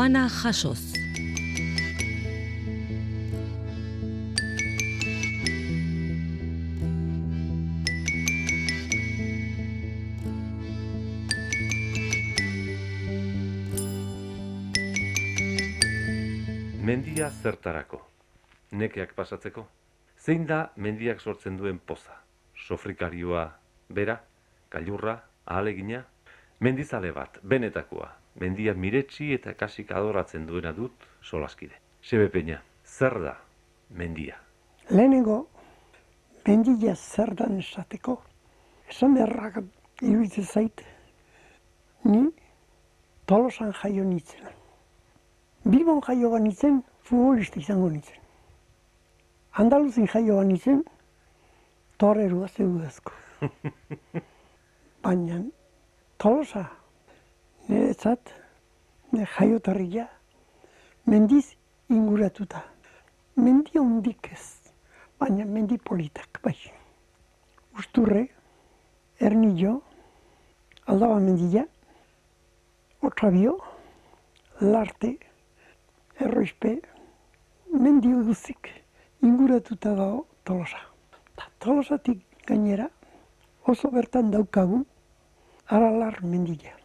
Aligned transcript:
Doana 0.00 0.28
jasoz. 0.32 0.94
Mendia 16.80 17.28
zertarako? 17.42 18.00
Nekeak 18.72 19.12
pasatzeko? 19.12 19.66
Zein 20.16 20.46
da 20.46 20.70
mendiak 20.76 21.20
sortzen 21.20 21.60
duen 21.60 21.76
poza? 21.76 22.16
Sofrikarioa 22.56 23.44
bera, 23.90 24.16
gailurra, 24.72 25.18
ahalegina? 25.44 26.06
Mendizale 26.60 27.12
bat, 27.12 27.36
benetakoa. 27.44 28.19
Mendia 28.38 28.74
miretsi 28.74 29.32
eta 29.34 29.54
kasik 29.54 29.90
adoratzen 29.92 30.46
duena 30.46 30.72
dut 30.72 30.92
solaskide. 31.22 31.74
Sebe 32.02 32.28
peña, 32.30 32.62
zer 32.84 33.18
da 33.20 33.34
mendia? 33.90 34.36
Lehenengo, 34.90 35.48
mendia 36.46 36.94
zer 36.94 37.34
da 37.34 37.46
esateko. 37.58 38.20
Esan 38.88 39.14
beharrak 39.14 39.60
iruditzen 40.02 40.44
zait, 40.44 40.82
ni 42.04 42.30
tolosan 43.26 43.72
jaio 43.72 44.04
nintzen. 44.04 44.48
Bilbon 45.64 46.00
jaio 46.00 46.38
nitzen, 46.38 46.82
futbolista 47.02 47.60
izango 47.60 47.90
nitzen. 47.90 48.16
Andaluzin 49.52 50.06
jaio 50.08 50.42
nitzen, 50.42 50.82
torrerua 51.98 52.48
zeudazko. 52.48 53.12
Baina, 55.04 55.42
tolosa, 56.18 56.64
niretzat, 57.70 58.32
nire 59.12 59.26
jaiotarria, 59.36 60.08
mendiz 61.06 61.54
inguratuta. 61.88 62.64
Mendi 63.36 63.78
hondik 63.78 64.26
ez, 64.32 64.72
baina 65.20 65.46
mendi 65.46 65.78
politak, 65.78 66.40
bai. 66.42 66.56
Usturre, 67.78 68.24
ernillo, 69.22 69.76
aldaba 70.90 71.20
mendia, 71.22 71.62
otrabio, 73.06 73.54
larte, 74.60 75.14
erroizpe, 76.18 76.74
mendi 77.70 78.10
guzik 78.10 78.72
inguratuta 79.22 79.94
dago 79.94 80.26
tolosa. 80.44 80.82
Ta 81.38 81.46
tolosatik 81.62 82.26
gainera 82.50 82.90
oso 83.62 83.94
bertan 83.94 84.34
daukagu 84.34 84.84
aralar 85.70 86.18
mendia. 86.26 86.79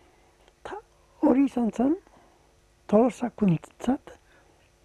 Hori 1.35 1.49
izan 1.49 1.65
zen 1.75 1.95
tolosa 2.87 3.27
kuntzat 3.29 4.13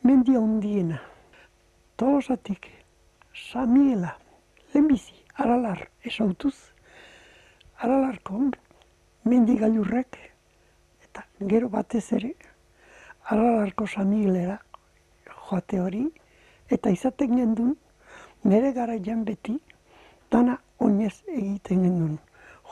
mendia 0.03 0.41
hundiena. 0.41 0.97
Tolosatik 1.95 2.67
Samiela 3.31 4.17
lehenbizi 4.73 5.15
aralar 5.45 5.85
esautuz 6.03 6.57
aralarko 7.79 8.43
mendi 9.31 9.57
gailurrek 9.63 10.21
eta 11.07 11.27
gero 11.55 11.71
batez 11.79 12.05
ere 12.19 12.35
Aralarko 13.31 13.87
samilera 13.87 14.59
joate 15.31 15.79
hori, 15.79 16.07
eta 16.67 16.91
izaten 16.91 17.37
gendun, 17.39 17.77
nire 18.43 18.73
gara 18.73 18.99
beti, 18.99 19.61
dana 20.33 20.59
oinez 20.81 21.23
egiten 21.29 21.85
gendun. 21.85 22.19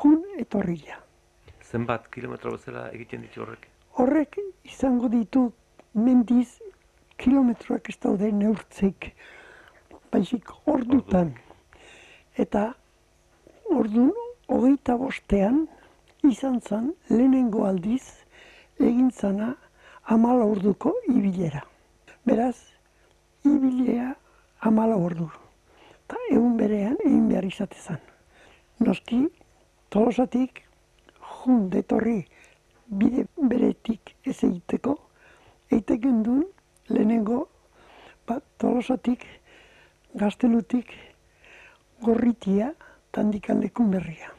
Jun 0.02 0.24
etorria. 0.36 1.04
Zenbat 1.68 2.06
kilometro 2.08 2.54
bezala 2.56 2.86
egiten 2.96 3.26
ditu 3.26 3.42
horrek? 3.44 3.66
Horrek 4.00 4.38
izango 4.64 5.08
ditu 5.12 5.42
mendiz 5.94 6.60
kilometroak 7.20 7.90
ez 7.92 7.96
daude 8.00 8.30
neurtzeik. 8.32 9.10
Baizik 10.12 10.48
ordutan. 10.72 11.34
Eta 12.40 12.62
ordu 13.74 14.06
hogeita 14.48 14.96
bostean 14.96 15.66
izan 16.24 16.56
zen 16.60 16.86
lehenengo 17.10 17.66
aldiz 17.68 18.04
egin 18.80 19.10
zana 19.10 19.50
amala 20.16 20.46
orduko 20.48 20.94
ibilera. 21.12 21.60
Beraz, 22.24 22.56
ibilea 23.44 24.14
amala 24.70 24.96
ordu. 24.96 25.28
Ta 26.08 26.16
egun 26.30 26.56
berean 26.56 26.96
egin 27.04 27.28
behar 27.28 27.44
izatezan. 27.44 28.00
Noski, 28.80 29.20
tolosatik, 29.92 30.62
jun 31.28 31.68
detorri 31.70 32.22
bide 32.88 33.26
beretik 33.36 34.14
ez 34.24 34.38
egiteko, 34.42 34.96
eiteken 35.70 36.22
duen 36.24 36.46
lehenengo 36.88 37.46
ba, 38.28 38.40
tolosatik, 38.60 39.24
gaztelutik, 40.14 40.92
gorritia, 42.04 42.72
tandikan 43.10 43.62
lekun 43.64 43.90
berria. 43.92 44.32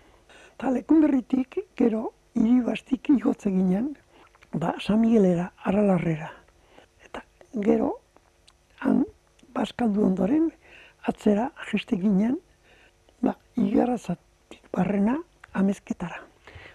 Ta 0.58 0.70
lekun 0.74 1.02
berritik, 1.06 1.58
gero, 1.80 2.12
iribastik 2.38 3.10
igotze 3.16 3.52
ginen, 3.54 3.94
ba, 4.54 4.76
San 4.80 5.02
Miguelera, 5.02 5.50
Aralarrera. 5.66 6.30
Eta 7.06 7.24
gero, 7.66 7.96
han, 8.84 9.04
baskaldu 9.56 10.06
ondoren, 10.06 10.50
atzera, 11.10 11.50
jeste 11.72 11.98
ginen, 12.00 12.38
ba, 13.26 13.36
igarrazatik 13.58 14.66
barrena, 14.74 15.18
amezketara. 15.54 16.28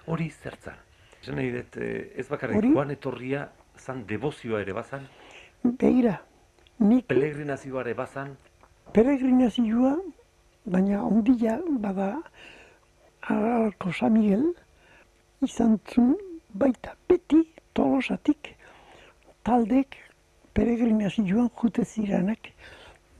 Hori 0.06 0.30
zertza. 0.30 0.74
Esan 1.22 1.38
nahi 1.40 1.52
dut, 1.54 1.76
eh, 1.80 2.12
ez 2.20 2.26
bakarrik, 2.28 2.58
Hori? 2.60 2.72
Juan 2.74 2.90
Etorria 2.90 3.48
zan 3.78 4.04
debozioa 4.06 4.60
ere 4.60 4.74
bazan? 4.76 5.06
Beira, 5.62 6.18
nik... 6.78 7.06
Pelegrinazioa 7.08 7.80
ere 7.86 7.94
bazan? 7.94 8.34
Pelegrinazioa, 8.92 9.94
baina 10.64 11.02
ondila, 11.04 11.56
bada, 11.80 12.10
Aralarko 13.24 13.92
San 13.92 14.12
Miguel, 14.12 14.50
izan 15.42 15.78
zun, 15.88 16.14
baita 16.52 16.92
beti 17.08 17.40
tolosatik 17.72 18.52
taldek 19.44 19.96
peregrinazioan 20.54 21.48
jute 21.60 21.84
ziranak 21.84 22.50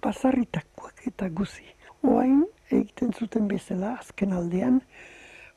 bazarritakoak 0.04 1.06
eta 1.10 1.28
guzi. 1.28 1.66
Oain 2.04 2.44
egiten 2.70 3.12
zuten 3.12 3.48
bezala 3.48 3.94
azken 3.98 4.32
aldean, 4.36 4.80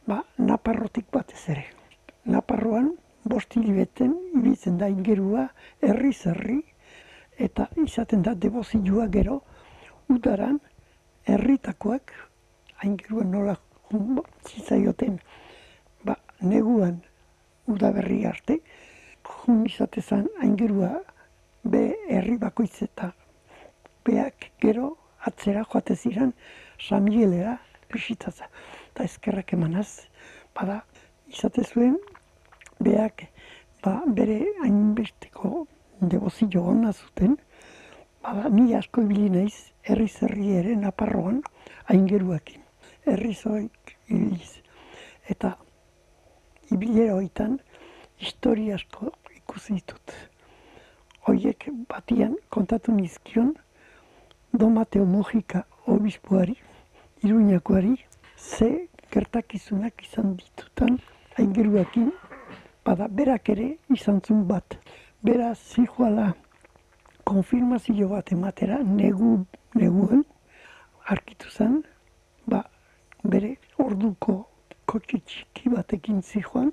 ba, 0.07 0.23
naparrotik 0.38 1.12
batez 1.12 1.44
ere. 1.53 1.66
Naparroan, 2.25 2.94
bosti 3.28 3.59
libeten, 3.63 4.16
ibiltzen 4.40 4.78
da 4.79 4.88
ingerua, 4.91 5.47
herri 5.84 6.13
zerri, 6.13 6.62
eta 7.38 7.68
izaten 7.84 8.23
da 8.23 8.34
debozioa 8.34 9.07
gero, 9.13 9.41
udaran, 10.09 10.59
herritakoak, 11.28 12.13
aingeruan 12.84 13.31
nola 13.31 13.57
zitzaioten, 14.47 15.19
ba, 16.07 16.16
neguan 16.41 17.01
udaberri 17.68 18.24
arte, 18.25 18.62
jun 19.28 19.66
izatezan 19.68 20.28
aingerua 20.41 20.91
be 21.68 21.84
herri 22.07 22.38
bakoitz 22.39 22.81
eta 22.85 23.12
beak 24.07 24.51
gero 24.63 24.94
atzera 25.28 25.66
joate 25.68 25.95
ziren 25.95 26.34
Samielera 26.79 27.57
bisitatza. 27.91 28.47
Eta 28.97 29.06
ezkerrak 29.06 29.52
emanaz, 29.53 30.08
bada, 30.58 30.80
izate 31.30 31.62
zuen, 31.62 32.00
beak 32.81 33.28
ba, 33.84 33.91
bere 34.09 34.40
hainbesteko 34.63 35.51
debozio 36.01 36.63
hona 36.66 36.89
zuten, 36.95 37.36
bada, 38.25 38.50
ni 38.50 38.74
asko 38.74 39.04
ibili 39.06 39.30
naiz 39.36 39.54
herri 39.86 40.07
zerri 40.10 40.48
ere 40.63 40.74
naparroan 40.81 41.44
aingeruakin. 41.94 42.66
Herri 43.06 43.36
zoik 43.38 43.94
ibiliz. 44.07 44.63
Eta 45.30 45.54
ibilera 46.74 47.19
hoitan, 47.19 47.60
historia 48.18 48.81
asko 48.81 49.13
ikusi 49.38 49.77
ditut. 49.77 50.18
Hoiek 51.30 51.69
batian 51.94 52.33
kontatu 52.50 52.98
nizkion, 52.98 53.54
Do 54.57 54.74
Mateo 54.74 55.06
Mojika 55.06 55.68
obispoari, 55.86 56.57
iruñakoari, 57.21 58.00
ze 58.38 58.88
gertakizunak 59.12 60.04
izan 60.04 60.36
ditutan, 60.38 61.00
aingeruakin, 61.39 62.12
bada 62.86 63.07
berak 63.09 63.50
ere 63.50 63.77
izan 63.94 64.21
zun 64.25 64.45
bat. 64.50 64.77
Bera 65.24 65.54
zijoala 65.56 66.33
konfirmazio 67.27 68.09
bat 68.09 68.31
ematera, 68.31 68.80
negu, 68.83 69.45
neguen, 69.75 70.24
arkitu 71.07 71.50
zen, 71.51 71.81
ba, 72.48 72.63
bere 73.24 73.56
orduko 73.83 74.38
kotxe 74.88 75.19
txiki 75.19 75.74
batekin 75.74 76.21
zijoan, 76.21 76.71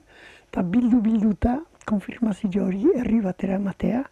eta 0.49 0.63
bildu-bilduta 0.63 1.57
konfirmazio 1.89 2.69
hori 2.69 2.85
herri 2.95 3.21
batera 3.25 3.59
ematea, 3.59 4.05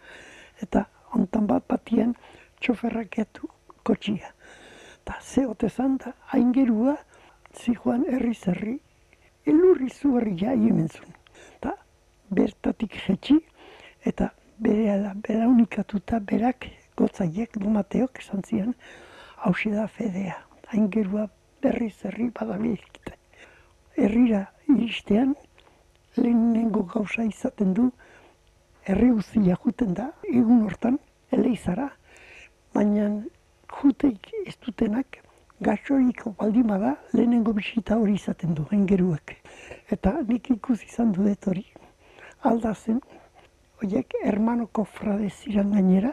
eta 0.62 0.86
ontan 1.14 1.46
bat 1.46 1.66
batien 1.70 2.16
txoferrak 2.60 3.18
etu 3.22 3.48
kotxia. 3.86 4.34
Ta 5.04 5.18
ze 5.22 5.46
otezan 5.46 5.96
da, 6.02 6.12
hain 6.32 6.52
gerua, 6.54 6.96
zijoan 7.56 8.04
herri 8.08 8.34
zerri, 8.34 8.78
elurri 9.46 9.90
zuherri 9.90 10.36
ja 10.40 10.50
hemen 10.50 10.88
Ta 11.60 11.76
bertatik 12.30 12.94
jetxi, 13.06 13.40
eta 14.04 14.30
bere 14.58 15.14
bera 15.26 15.48
unikatuta 15.48 16.20
berak 16.20 16.66
gotzaiek 16.96 17.58
domateok 17.58 18.18
esan 18.18 18.42
zian 18.42 18.74
hausi 19.36 19.70
da 19.70 19.86
fedea. 19.86 20.36
Hain 20.68 20.90
gerua 20.90 21.28
berriz 21.62 21.96
herri 22.04 22.30
badabilkite. 22.30 23.16
Herrira 23.96 24.46
iristean 24.68 25.34
lehenengo 26.16 26.82
gauza 26.82 27.24
izaten 27.24 27.74
du 27.74 27.90
herri 28.86 29.10
guztia 29.10 29.56
juten 29.64 29.94
da 29.94 30.10
egun 30.28 30.62
hortan 30.66 30.98
eleizara, 31.32 31.90
baina 32.74 33.08
juteik 33.80 34.30
ez 34.46 34.56
dutenak 34.64 35.20
gaxoriko 35.62 36.34
baldin 36.38 36.66
bada 36.68 36.96
lehenengo 37.14 37.52
bisita 37.56 37.96
hori 37.96 38.14
izaten 38.18 38.54
du 38.54 38.66
engeruek. 38.72 39.36
Eta 39.94 40.12
nik 40.28 40.50
ikusi 40.50 40.86
izan 40.90 41.12
dudet 41.14 41.46
hori 41.46 41.64
aldazen, 42.50 43.00
horiek 43.78 44.16
hermanoko 44.24 44.84
frade 44.84 45.28
ziren 45.30 45.70
gainera, 45.74 46.12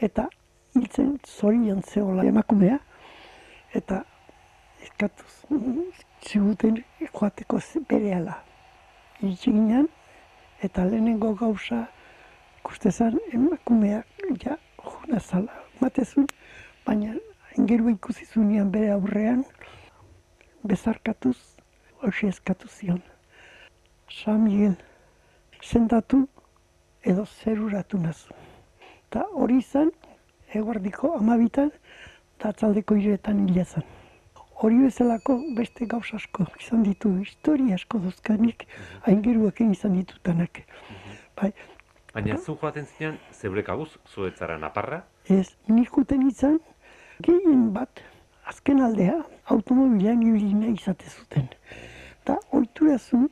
eta 0.00 0.28
hiltzen 0.74 1.18
zorian 1.28 1.82
zehola 1.82 2.24
emakumea, 2.28 2.78
eta 3.76 4.02
eskatuz 4.82 5.32
ziguten 6.28 6.80
joateko 7.00 7.60
bere 7.90 8.14
ala. 8.14 8.38
Iritsi 9.20 9.52
ginen, 9.52 9.88
eta 10.62 10.84
lehenengo 10.84 11.34
gauza 11.34 11.86
ikustezan 12.60 13.18
emakumea 13.32 14.02
ja 14.44 14.56
juna 14.78 15.20
zala 15.20 15.60
matezun, 15.80 16.26
baina 16.86 17.14
engeru 17.58 17.90
ikusi 17.90 18.26
zunean 18.26 18.70
bere 18.72 18.90
aurrean 18.92 19.44
bezarkatuz 20.64 21.36
hoxe 22.02 22.28
eskatu 22.28 22.68
zion. 22.68 23.02
San 24.10 24.44
Miguel, 24.44 24.76
sendatu 25.62 26.26
edo 27.02 27.24
zeruratu 27.26 27.98
nazu. 27.98 28.34
Ta 29.10 29.26
hori 29.32 29.58
izan, 29.62 29.90
eguardiko 30.54 31.14
amabitan, 31.18 31.70
eta 32.36 32.52
atzaldeko 32.54 32.96
iretan 32.96 33.46
hila 33.48 33.64
zen. 33.64 33.84
Hori 34.62 34.78
bezalako 34.84 35.38
beste 35.56 35.86
gauz 35.90 36.08
asko 36.14 36.46
izan 36.60 36.82
ditu, 36.86 37.12
historia 37.24 37.74
asko 37.80 37.98
dozkanik, 37.98 38.66
aingeruak 39.10 39.60
izan 39.64 39.96
ditutanak. 39.98 40.62
Bai, 41.40 41.52
Baina 42.12 42.36
zu 42.36 42.54
joaten 42.60 42.84
zinean, 42.86 43.16
zeure 43.32 43.62
kabuz, 43.64 43.88
zuetzara 44.12 44.58
naparra, 44.60 44.98
ez, 45.32 45.54
nik 45.68 45.88
juten 45.96 46.26
izan, 46.28 46.58
gehien 47.26 47.70
bat, 47.74 48.02
azken 48.50 48.82
aldea, 48.86 49.18
automobilean 49.54 50.22
ibilina 50.22 50.70
izate 50.72 51.10
zuten. 51.10 51.48
Eta 52.22 52.38
oiturazun, 52.58 53.28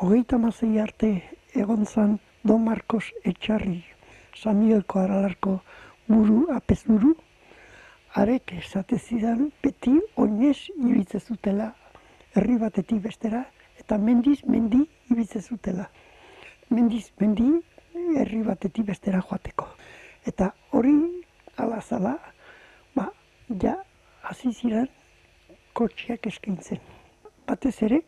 hogeita 0.00 0.38
mazei 0.38 0.78
arte 0.80 1.10
egon 1.54 1.86
zan 1.86 2.18
Don 2.44 2.64
Marcos 2.64 3.10
Etxarri, 3.24 3.82
San 4.34 4.62
Miguelko 4.62 5.00
aralarko 5.00 5.58
buru, 6.08 6.46
apez 6.54 6.80
buru, 6.86 7.14
arek 8.16 8.54
esate 8.58 8.98
zidan 8.98 9.50
beti 9.62 9.98
oinez 10.16 10.70
ibitze 10.76 11.20
zutela 11.20 11.74
herri 12.34 12.56
batetik 12.58 13.02
bestera, 13.04 13.44
eta 13.78 13.98
mendiz 13.98 14.40
mendi 14.44 14.84
ibitze 15.10 15.40
zutela. 15.40 15.88
Mendiz 16.70 17.10
mendi 17.20 17.48
herri 18.16 18.42
batetik 18.46 18.86
bestera 18.86 19.20
joateko. 19.20 19.66
Eta 20.26 20.52
hori 20.72 20.96
ala 21.56 21.80
zala, 21.80 22.14
ba, 22.16 22.39
ja, 23.62 23.76
hasi 24.22 24.52
ziren 24.52 24.88
kotxeak 25.74 26.26
eskaintzen. 26.26 26.78
Batez 27.46 27.76
ere, 27.82 28.02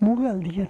mugaldian. 0.00 0.68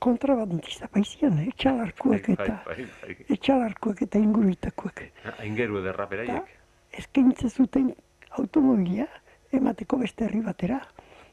Kontrabandista 0.00 0.88
baizian, 0.94 1.36
etxalarkuak 1.44 2.28
bai, 2.30 2.34
eta 2.38 2.54
bai, 2.64 2.86
bai, 3.02 3.16
etxalarkuak 3.36 4.00
eta 4.06 4.18
inguruitakoak. 4.18 5.02
Aingeru 5.44 5.82
ederra 5.82 6.06
Eta 6.06 6.14
beraiek. 6.14 6.54
eskaintze 6.96 7.50
zuten 7.50 7.90
automobila 8.38 9.04
emateko 9.52 9.98
beste 10.00 10.24
herri 10.24 10.40
batera, 10.40 10.80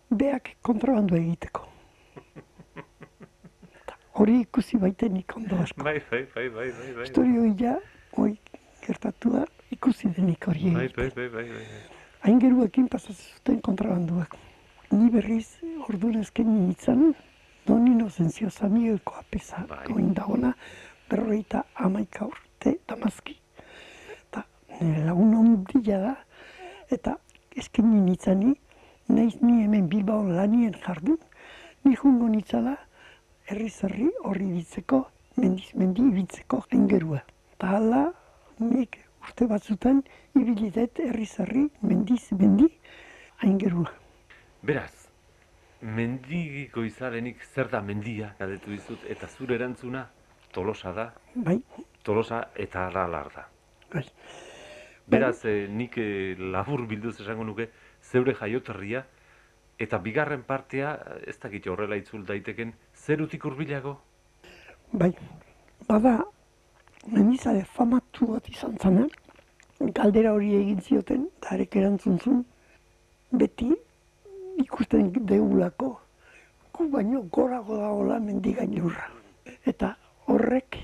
beak 0.09 0.57
kontrabandu 0.61 1.15
egiteko. 1.15 1.63
Hori 4.17 4.39
ikusi 4.41 4.77
baiten 4.81 5.13
nik 5.13 5.35
ondo 5.37 5.55
asko. 5.61 5.83
Bai, 5.85 6.01
bai, 6.11 6.23
bai, 6.35 6.49
bai, 6.49 6.71
bai, 6.71 6.93
bai. 6.95 7.03
Historio 7.03 7.43
ja, 7.59 7.75
hoi 8.17 8.33
gertatu 8.81 9.29
da, 9.35 9.43
ikusi 9.71 10.09
denik 10.15 10.47
hori 10.47 10.71
Bai, 10.73 10.89
bai, 10.95 11.09
bai, 11.15 11.29
bai, 11.29 11.47
bai. 11.49 11.65
Aingeruekin 12.27 12.87
pasatzen 12.87 13.37
zuten 13.37 13.61
kontrabanduak. 13.61 14.35
Ni 14.91 15.09
berriz 15.11 15.59
orduan 15.87 16.21
ezken 16.21 16.47
nintzen, 16.47 17.13
Don 17.67 17.87
Inocencio 17.87 18.49
Samielko 18.49 19.15
apesa 19.19 19.65
Bai. 19.67 19.85
goin 19.87 20.13
dagona, 20.13 20.53
berroita 21.09 21.65
amaika 21.75 22.25
urte 22.25 22.77
damazki. 22.87 23.35
Eta 24.15 24.45
nire 24.79 25.03
lagun 25.05 25.35
ondila 25.35 25.99
da, 25.99 26.13
eta 26.89 27.17
ezken 27.55 27.91
nintzani, 28.05 28.53
naiz 29.09 29.35
ni 29.41 29.63
hemen 29.63 29.89
Bilbao 29.89 30.23
lanien 30.23 30.73
jardun, 30.85 31.19
ni 31.83 31.95
jungo 31.95 32.27
nitzala 32.27 32.77
herri 33.47 33.69
zerri 33.69 34.07
horri 34.23 34.47
bitzeko, 34.51 35.03
mendiz 35.37 35.73
mendi 35.75 36.07
ibitzeko 36.07 36.63
aingerua. 36.71 37.21
Eta 37.55 37.75
hala, 37.75 38.01
nik 38.59 38.97
urte 39.27 39.47
batzutan 39.47 40.01
ibilidet 40.39 41.00
herri 41.03 41.25
zerri, 41.25 41.68
mendiz 41.81 42.31
mendi 42.31 42.68
aingerua. 43.44 43.91
Beraz, 44.63 44.94
mendigiko 45.81 46.83
izarenik 46.88 47.44
zer 47.53 47.69
da 47.71 47.81
mendia 47.81 48.33
galdetu 48.39 48.71
dizut, 48.71 49.03
eta 49.09 49.27
zure 49.27 49.56
erantzuna 49.56 50.06
tolosa 50.56 50.94
da, 50.94 51.12
Bai, 51.35 51.59
tolosa 52.03 52.47
eta 52.56 52.88
aralar 52.88 53.29
da. 53.35 53.45
bai. 53.94 54.06
Beraz, 55.07 55.45
eh, 55.45 55.68
nik 55.69 55.97
eh, 55.97 56.35
labur 56.39 56.85
bilduz 56.88 57.19
esango 57.21 57.44
nuke, 57.44 57.69
zeure 58.01 58.33
jaioterria, 58.35 59.06
eta 59.80 60.00
bigarren 60.03 60.44
partea, 60.44 60.95
eh, 60.95 61.30
ez 61.30 61.38
dakit 61.39 61.68
horrela 61.68 61.95
itzul 61.95 62.25
daiteken, 62.25 62.73
zerutik 62.95 63.45
hurbilago? 63.45 63.97
Bai, 64.91 65.13
bada, 65.88 66.18
mendizale 67.11 67.63
famatu 67.78 68.33
bat 68.33 68.49
izan 68.49 68.75
zana, 68.81 69.07
galdera 69.79 70.33
hori 70.33 70.55
egin 70.57 70.81
zioten, 70.81 71.27
da 71.41 71.53
arek 71.55 71.75
erantzun 71.75 72.19
zuen, 72.19 72.43
beti 73.31 73.69
ikusten 74.63 75.11
deulako, 75.29 75.93
gu 76.73 76.87
baino 76.93 77.21
gorago 77.31 77.77
dagoela 77.77 78.19
mendigain 78.19 78.73
lurra. 78.77 79.09
Eta 79.65 79.93
horrek, 80.27 80.77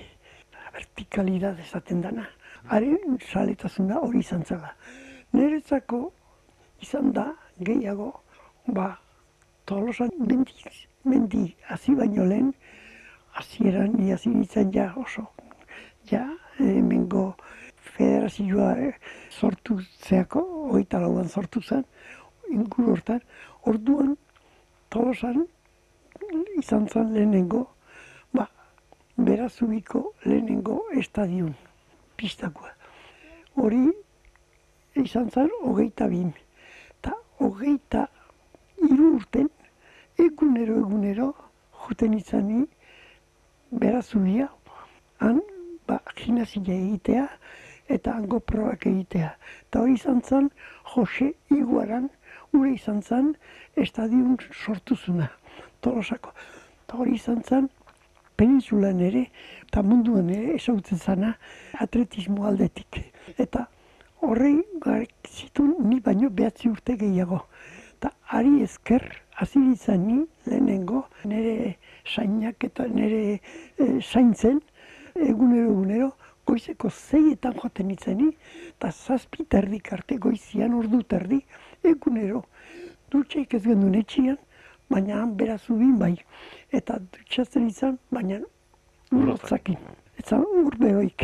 vertikalidad 0.74 1.60
esaten 1.60 2.02
dana, 2.02 2.28
haren 2.70 3.18
saletasuna 3.32 4.00
hori 4.02 4.20
izan 4.20 4.46
zela. 4.46 4.74
Niretzako 5.34 6.04
izan 6.82 7.12
da 7.14 7.32
gehiago, 7.60 8.12
ba, 8.68 8.92
tolosan 9.66 10.12
mendi, 10.20 10.54
mendi 11.04 11.44
hasi 11.70 11.96
baino 11.96 12.26
lehen, 12.30 12.54
hasieran 13.34 13.98
ni 13.98 14.12
hasi 14.14 14.30
nintzen 14.30 14.72
ja 14.74 14.92
oso, 14.98 15.26
ja, 16.10 16.28
hemengo 16.60 17.34
federazioa 17.96 18.72
eh, 18.88 18.94
sortu 19.30 19.80
zeako, 20.08 20.42
hogeita 20.70 21.00
lauan 21.00 21.30
sortu 21.30 21.62
zen, 21.62 21.84
inguru 22.50 22.94
hortan, 22.96 23.22
orduan 23.70 24.16
tolosan 24.90 25.46
izan 26.58 26.88
zen 26.90 27.14
lehenengo, 27.14 27.64
ba, 28.34 28.48
berazubiko 29.18 30.14
lehenengo 30.26 30.80
estadion, 31.00 31.54
pistakoa. 32.18 32.74
Hori 33.56 33.86
izan 34.98 35.30
zen 35.30 35.50
hogeita 35.62 36.08
bin. 36.10 36.32
Eta 36.98 37.14
hogeita 37.40 38.08
hiru 38.82 39.16
urten, 39.18 39.50
egunero 40.18 40.80
egunero, 40.82 41.34
juten 41.86 42.18
izani 42.18 42.64
berazubia, 43.72 44.50
han, 45.20 45.42
ba, 45.88 46.00
gimnasia 46.18 46.74
egitea, 46.74 47.28
eta 47.90 48.16
hango 48.18 48.40
probak 48.40 48.88
egitea. 48.88 49.34
Eta 49.68 49.82
hori 49.82 49.94
izan 50.00 50.22
zen, 50.22 50.50
Jose 50.94 51.34
Iguaran, 51.52 52.10
ure 52.54 52.74
izan 52.74 53.02
zen, 53.02 53.34
estadion 53.76 54.38
sortuzuna, 54.52 55.30
tolosako. 55.82 56.34
Eta 56.84 56.98
hori 56.98 57.16
izan 57.20 57.44
zen, 57.44 57.70
penintzulan 58.38 59.00
ere, 59.04 59.28
eta 59.68 59.84
munduan 59.86 60.30
ere, 60.34 60.56
esautzen 60.58 61.00
zana, 61.00 61.36
atletismo 61.86 62.48
aldetik. 62.50 63.02
Eta 63.38 63.68
horrei 64.24 64.56
zituen 65.28 65.76
ni 65.90 66.00
baino 66.00 66.30
behatzi 66.30 66.70
urte 66.70 66.96
gehiago. 66.98 67.44
Eta 67.98 68.12
ari 68.38 68.62
esker, 68.64 69.04
hasi 69.36 69.60
ni 69.60 70.26
lehenengo, 70.46 71.06
nire 71.26 71.78
sainak 72.06 72.64
eta 72.64 72.88
nire 72.88 73.40
eh, 73.78 74.00
zaintzen, 74.02 74.62
egunero 75.16 75.72
egunero, 75.72 76.12
goizeko 76.48 76.90
zeietan 76.90 77.54
joaten 77.60 77.92
itzeni, 77.92 78.32
eta 78.70 78.92
zazpi 78.92 79.46
terdik 79.46 79.92
arte 79.94 80.18
goizian 80.18 80.74
ordu 80.74 81.02
terdi, 81.04 81.42
egunero. 81.84 82.44
Dutxeik 83.12 83.54
ez 83.54 83.64
gendun 83.64 83.96
etxian, 83.96 84.38
baina 84.90 85.22
han 85.22 85.36
berazubin 85.38 85.96
bai. 86.00 86.16
Eta 86.72 87.00
dutxatzen 87.00 87.68
izan, 87.70 88.00
baina 88.12 88.40
lotzakin. 89.12 89.78
etzan 90.18 90.44
urbeoik. 90.66 91.24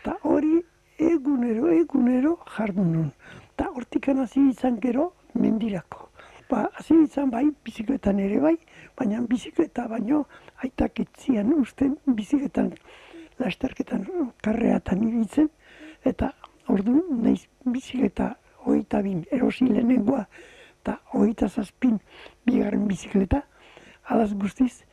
Eta 0.00 0.16
hori 0.22 0.58
egunero, 0.98 1.70
egunero 1.72 2.36
jardun 2.56 2.92
nun. 2.92 3.08
Eta 3.54 3.70
hortikan 3.74 4.20
hasi 4.24 4.48
izan 4.50 4.78
gero 4.80 5.12
mendirako. 5.34 6.08
Ba, 6.50 6.68
hasi 6.78 6.94
izan 7.04 7.30
bai, 7.30 7.44
bizikletan 7.64 8.20
ere 8.24 8.38
bai, 8.40 8.54
baina 8.96 9.20
bizikleta 9.32 9.86
baino 9.88 10.24
aitak 10.64 11.00
etzian 11.04 11.52
usten 11.54 11.96
bizikletan 12.06 12.72
lasterketan 13.38 14.06
karreatan 14.42 15.02
ibiltzen, 15.06 15.48
eta 16.06 16.32
ordu 16.68 17.02
naiz 17.22 17.46
bizikleta 17.64 18.34
hogeita 18.64 19.02
bin 19.02 19.24
erosi 19.32 19.68
lehenengoa, 19.68 20.24
eta 20.82 20.98
hogeita 21.12 21.48
zazpin 21.48 21.98
bigarren 22.46 22.86
bizikleta, 22.88 23.42
alaz 24.08 24.32
guztiz, 24.34 24.84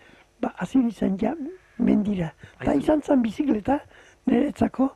ba, 0.42 0.54
hasi 0.60 0.82
izan 0.88 1.18
ja 1.22 1.34
mendira. 1.78 2.32
Eta 2.62 2.76
izan 2.80 3.02
zen 3.02 3.24
bizikleta, 3.24 3.80
niretzako, 4.28 4.90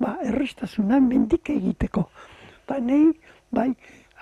ba, 0.00 0.16
errestasuna 0.24 1.00
mendik 1.00 1.50
egiteko. 1.54 2.08
Ba, 2.68 2.78
nahi, 2.80 3.12
bai, 3.54 3.70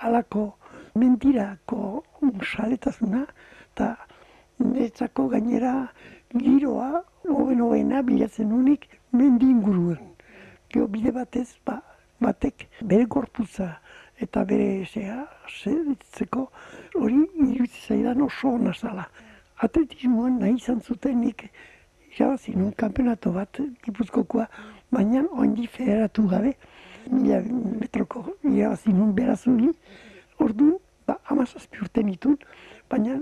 alako 0.05 0.53
mendirako 0.99 2.03
saletasuna, 2.43 3.25
eta 3.73 3.93
niretzako 4.59 5.27
gainera 5.31 5.73
giroa, 6.33 7.03
hoben 7.27 7.59
hobena 7.59 8.01
bilatzen 8.07 8.51
unik 8.51 8.87
mendi 9.11 9.45
inguruen. 9.45 9.99
Gero 10.69 10.87
bide 10.87 11.13
batez, 11.13 11.49
ba, 11.65 11.81
batek 12.21 12.67
bere 12.81 13.05
gorputza 13.05 13.69
eta 14.21 14.43
bere 14.49 14.85
zea, 14.85 15.19
zeritzeko 15.61 16.47
hori 16.95 17.21
iruditzen 17.45 17.87
zaidan 17.87 18.21
oso 18.21 18.55
ona 18.57 18.73
zala. 18.73 19.05
Atletismoan 19.63 20.39
nahi 20.39 20.57
izan 20.57 20.81
zuten 20.81 21.21
nik 21.21 21.45
irabazi 22.13 22.55
nun 22.55 22.73
kanpenato 22.77 23.31
bat 23.31 23.61
gipuzkokoa, 23.85 24.47
baina 24.91 25.23
oindi 25.31 25.67
federatu 25.67 26.27
gabe, 26.29 26.55
mila 27.11 27.41
metroko 27.79 28.25
irabazi 28.43 28.93
nun 28.93 29.13
berazuri, 29.13 29.71
orduan, 30.39 30.77
ba, 31.07 31.19
amazazpi 31.29 31.81
urte 31.81 32.03
nitun, 32.03 32.37
baina 32.89 33.19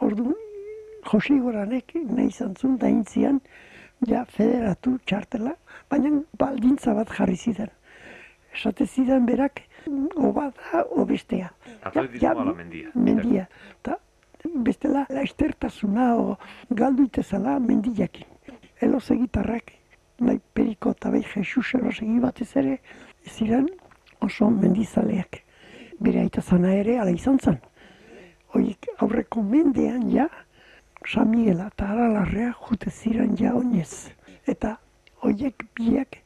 orduan 0.00 0.36
Jose 1.10 1.34
Goranek 1.38 1.94
nahi 1.94 2.28
izan 2.28 2.54
zuen 2.54 2.76
da 2.78 2.88
intzian, 2.88 3.40
ja 4.06 4.24
federatu 4.36 4.96
txartela, 5.06 5.54
baina 5.90 6.12
baldintza 6.38 6.94
bat 6.94 7.10
jarri 7.16 7.36
zidan. 7.36 7.70
Esate 8.52 8.86
zidan 8.86 9.26
berak, 9.26 9.62
oba 10.16 10.50
da, 10.56 10.84
obestea. 11.02 11.50
Atletismoa 11.82 12.42
ala 12.42 12.54
mendia. 12.54 12.90
Mendia. 12.94 13.46
Ta, 13.82 13.96
bestela, 14.44 15.06
laistertasuna 15.10 16.10
o 16.20 16.36
galdu 16.70 17.06
itezala 17.08 17.58
mendiakin. 17.58 18.28
Eloze 18.82 19.16
gitarrak, 19.16 19.72
nahi 20.20 20.40
periko 20.54 20.92
eta 20.92 21.10
bai 21.10 21.22
Jesus 21.22 21.74
elosegi 21.78 22.20
batez 22.20 22.50
ere, 22.60 22.78
ziren 23.26 23.68
oso 24.20 24.50
mendizaleak. 24.50 25.42
Bere 26.02 26.26
aita 26.26 26.42
zana 26.42 26.74
ere, 26.74 26.98
ala 27.00 27.14
izan 27.14 27.38
zen. 27.38 27.58
Oik 28.58 28.90
aurreko 28.98 29.42
mendean 29.42 30.10
ja, 30.12 30.28
San 31.06 31.30
Miguela 31.30 31.66
eta 31.66 31.88
Aralarrea 31.88 32.52
jute 32.52 32.90
ziren 32.90 33.36
ja 33.36 33.54
oinez. 33.54 34.10
Eta 34.46 34.76
hoiek 35.22 35.64
biak 35.76 36.18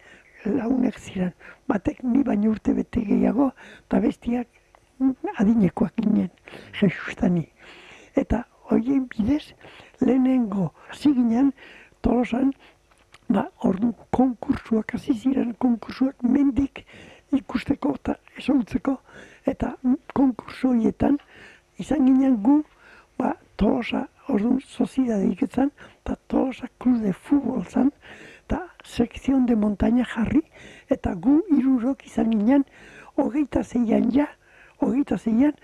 launek 0.45 0.99
ziren. 0.99 1.33
Batek 1.68 2.02
ni 2.02 2.23
baino 2.25 2.50
urte 2.50 2.75
bete 2.76 3.00
gehiago, 3.04 3.50
eta 3.87 4.00
bestiak 4.00 4.49
adinekoak 5.37 5.97
ginen, 6.00 6.30
jesustani. 6.80 7.47
Eta 8.16 8.45
hoien 8.71 9.06
bidez, 9.12 9.52
lehenengo 10.00 10.73
hasi 10.90 11.12
ginen, 11.14 11.52
tolosan, 12.02 12.52
ba, 13.28 13.47
ordu 13.61 13.92
konkursuak 14.11 14.95
hasi 14.95 15.14
ziren, 15.14 15.54
konkursuak 15.59 16.23
mendik 16.23 16.85
ikusteko 17.33 17.95
eta 18.00 18.16
esautzeko, 18.38 18.99
eta 19.47 19.75
konkursu 20.14 20.73
horietan, 20.75 21.18
izan 21.78 22.06
ginen 22.06 22.38
gu, 22.42 22.62
ba, 23.18 23.35
tolosa, 23.56 24.06
orduan, 24.28 24.61
soziedade 24.61 25.28
iketzen, 25.30 25.71
eta 26.02 26.16
tolosa 26.28 26.68
cruz 26.78 27.00
de 27.02 27.12
futbol 27.12 27.64
zan, 27.64 27.92
eta 28.47 28.62
sekzion 28.85 29.47
de 29.47 29.56
montaña 29.56 30.04
jarri, 30.04 30.42
eta 30.90 31.14
gu 31.14 31.40
irurok 31.56 32.06
izan 32.06 32.30
ginen, 32.30 32.64
hogeita 33.16 33.62
zeian 33.64 34.11
ja, 34.14 34.28
hogeita 34.80 35.18
zeian, 35.18 35.54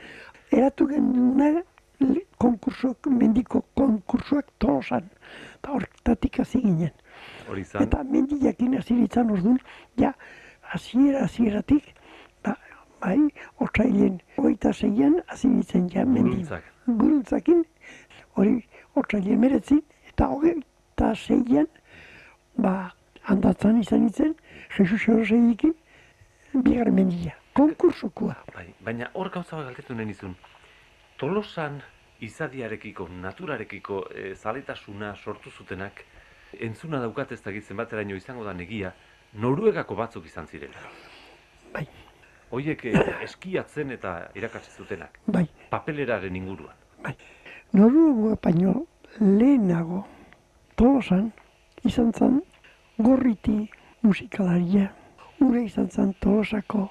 eratu 0.51 0.89
genuna 0.91 1.63
konkursuak, 2.43 3.07
mendiko 3.07 3.63
konkursuak 3.79 4.51
tolosan, 4.59 5.09
eta 5.59 5.77
horretatik 5.77 6.41
hasi 6.43 6.63
ginen. 6.63 6.95
Eta 7.81 8.03
mendiakin 8.03 8.79
hasi 8.79 8.97
ditzan 8.99 9.31
orduan, 9.31 9.59
ja, 9.99 10.15
hasiera 10.75 11.25
hasieratik, 11.27 11.93
ba, 12.45 12.57
bai, 13.03 13.19
otsailen, 13.63 14.19
hogeita 14.37 14.73
zeian 14.73 15.21
hasi 15.29 15.51
ditzen 15.55 15.89
ja 15.93 16.05
mendi. 16.07 16.43
Guruntzak. 16.43 16.69
Guruntzakin, 16.87 17.65
hori 18.37 18.63
otsailen 18.95 19.41
meretzi, 19.41 19.79
eta 20.09 20.29
hogeita 20.33 21.13
zeian, 21.15 21.69
ba, 22.57 22.93
handatzen 23.29 23.81
izan 23.81 24.07
ditzen, 24.09 24.35
Jesus 24.77 25.09
Eroseikin, 25.09 25.75
bigarren 26.53 26.95
mendia, 26.95 27.37
konkursokoa. 27.57 28.37
bai, 28.55 28.67
baina 28.81 29.11
hor 29.15 29.31
gauza 29.31 29.57
bat 29.57 29.67
galdetu 29.71 29.95
nahi 29.95 30.07
nizun. 30.07 30.35
Tolosan 31.19 31.81
izadiarekiko, 32.21 33.09
naturarekiko 33.23 34.05
e, 34.15 34.35
zaletasuna 34.35 35.15
sortu 35.17 35.51
zutenak, 35.51 36.05
entzuna 36.61 37.01
daukat 37.01 37.33
ez 37.33 37.41
dakitzen 37.43 37.77
bateraino 37.77 38.17
izango 38.17 38.45
da 38.45 38.53
negia, 38.53 38.93
Noruegako 39.33 39.95
batzuk 39.97 40.27
izan 40.29 40.47
zirela. 40.47 40.81
Bai, 41.73 41.87
Hoiek 42.53 42.85
e, 42.85 42.91
eskiatzen 43.25 43.91
eta 43.95 44.29
irakatsi 44.37 44.75
zutenak, 44.77 45.19
bai, 45.27 45.47
papeleraren 45.71 46.37
inguruan. 46.37 46.77
bai. 47.03 47.15
Noruego 47.73 48.37
baino 48.37 48.73
lehenago, 49.19 50.03
tolosan, 50.77 51.31
izan 51.89 52.11
zen 52.13 52.35
gorriti 52.99 53.55
musikalaria, 54.03 54.91
ure 55.41 55.63
izan 55.65 55.89
zen 55.89 56.11
tolosako 56.21 56.83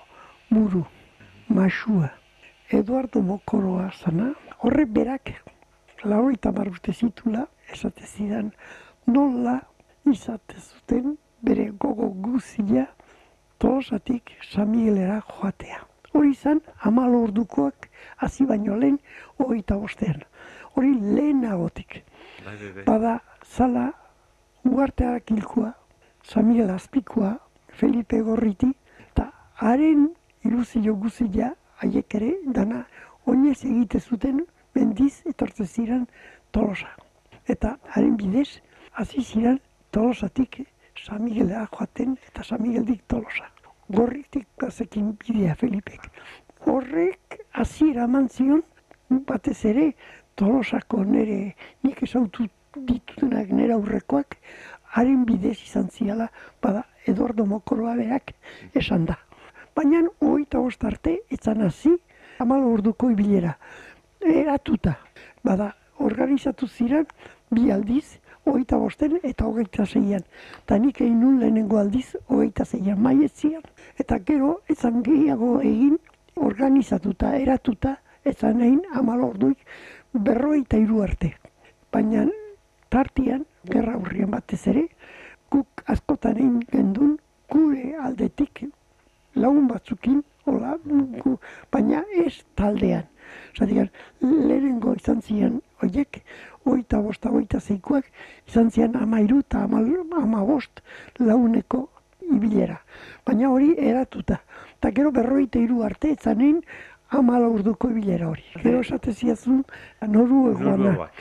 buru, 0.50 0.82
masua. 1.50 2.10
Eduardo 2.72 3.22
Mokoroa 3.22 3.92
zana, 3.94 4.32
horre 4.64 4.88
berak, 4.96 5.30
lauroita 6.04 6.50
mar 6.58 6.74
urte 6.74 6.98
zitula, 6.98 7.46
esate 7.70 8.10
zidan, 8.10 8.50
nola 9.06 9.60
izate 10.10 10.58
zuten 10.58 11.14
bere 11.46 11.70
gogo 11.78 12.10
guzia 12.26 12.88
tolosatik 13.62 14.34
San 14.50 14.74
Miguelera 14.74 15.22
joatea. 15.30 15.86
Hori 16.12 16.34
izan, 16.34 16.66
amal 16.82 17.14
ordukoak 17.22 17.92
hasi 18.18 18.50
baino 18.50 18.82
lehen, 18.82 18.98
hogeita 19.38 19.78
bostean. 19.78 20.26
Hori 20.76 20.94
lehenagotik. 21.00 22.04
Bai, 22.46 22.56
bai, 22.56 22.72
bai. 22.76 22.84
Bada, 22.86 23.20
zala, 23.44 23.92
uarteak 24.64 25.32
hilkoa, 25.32 25.74
San 26.24 26.48
Miguel 26.48 26.70
Azpikoa, 26.70 27.38
Felipe 27.68 28.22
Gorriti, 28.22 28.72
eta 29.10 29.32
haren 29.60 30.10
iluzio 30.46 30.96
guzia, 30.96 31.54
haiek 31.82 32.16
ere, 32.20 32.32
dana, 32.56 32.86
oinez 33.26 33.60
egite 33.66 34.00
zuten, 34.00 34.46
mendiz 34.76 35.22
etortze 35.30 35.66
ziren 35.66 36.06
tolosa. 36.52 36.92
Eta 37.50 37.78
haren 37.94 38.16
bidez, 38.18 38.62
hasi 38.94 39.24
ziren 39.24 39.60
tolosatik 39.92 40.62
San 40.96 41.24
Miguelera 41.26 41.68
joaten, 41.72 42.18
eta 42.30 42.44
San 42.44 42.62
Migueldik 42.62 43.02
tolosa. 43.08 43.50
Gorritik 43.90 44.48
bazekin 44.62 45.16
bidea 45.20 45.56
Felipek. 45.56 46.08
Horrek 46.66 47.40
hasiera 47.52 48.06
eman 48.08 48.30
zion, 48.30 48.62
batez 49.28 49.66
ere, 49.66 49.92
tolosako 50.36 51.04
nire 51.04 51.56
nik 51.84 52.04
esautu 52.04 52.48
ditutunak 52.76 53.50
nire 53.52 53.74
aurrekoak, 53.74 54.38
haren 54.96 55.26
bidez 55.26 55.58
izan 55.64 55.90
ziala, 55.90 56.28
bada 56.62 56.84
Eduardo 57.08 57.46
Mokoroa 57.46 57.96
berak 57.98 58.34
esan 58.76 59.06
da. 59.06 59.18
Baina 59.76 60.02
hogeita 60.20 60.60
bost 60.60 60.84
arte, 60.84 61.18
etzan 61.32 61.62
hasi, 61.66 61.94
amal 62.40 62.64
orduko 62.68 63.10
ibilera. 63.12 63.56
Eratuta, 64.22 64.98
bada, 65.44 65.72
organizatu 66.00 66.68
ziren, 66.68 67.08
bi 67.52 67.72
aldiz, 67.72 68.20
hogeita 68.46 68.78
bosten 68.78 69.18
eta 69.24 69.46
hogeita 69.46 69.86
zeian. 69.86 70.24
Eta 70.64 70.78
nik 70.78 71.02
egin 71.02 71.20
nun 71.22 71.40
lehenengo 71.40 71.80
aldiz, 71.80 72.16
hogeita 72.28 72.66
zeian 72.66 73.02
maietzian. 73.02 73.64
Eta 74.00 74.20
gero, 74.28 74.60
etzan 74.70 75.02
gehiago 75.06 75.60
egin, 75.62 75.98
organizatuta, 76.36 77.36
eratuta, 77.38 77.98
etzan 78.26 78.62
egin 78.62 78.82
amal 78.98 79.24
orduik 79.26 79.66
berrogeita 80.14 80.78
hiru 80.78 81.02
arte. 81.04 81.36
Baina 81.92 82.26
tartian, 82.90 83.46
gerra 83.66 83.96
hurrian 83.98 84.32
batez 84.32 84.66
ere, 84.68 84.88
guk 85.52 85.84
askotan 85.88 86.38
egin 86.38 86.60
gendun, 86.72 87.18
gure 87.52 87.96
aldetik 88.00 88.66
lagun 89.36 89.68
batzukin, 89.68 90.22
hola, 90.46 90.78
gu, 90.84 91.38
baina 91.72 92.04
ez 92.26 92.44
taldean. 92.56 93.08
Zatik, 93.56 93.92
lehenengo 94.22 94.94
izan 94.98 95.22
ziren, 95.22 95.62
oiek, 95.84 96.22
oita 96.68 97.00
bosta, 97.00 97.32
oita 97.32 97.60
zeikoak, 97.60 98.10
izan 98.48 98.72
zian 98.72 98.96
amairu 99.00 99.40
eta 99.40 99.64
ama 99.64 100.44
bost 100.46 100.82
launeko 101.20 101.88
ibilera. 102.22 102.82
Baina 103.26 103.50
hori 103.50 103.74
eratuta. 103.78 104.42
Eta 104.78 104.92
gero 104.92 105.12
berroita 105.12 105.60
iru 105.60 105.84
arte, 105.86 106.12
etzanein 106.12 106.62
ama 107.12 107.40
laurduko 107.40 107.90
ibilera 107.92 108.30
hori. 108.30 108.44
Gero 108.64 108.80
esate 108.82 109.14
ziazun. 109.14 109.64
Noruegoak. 110.08 111.12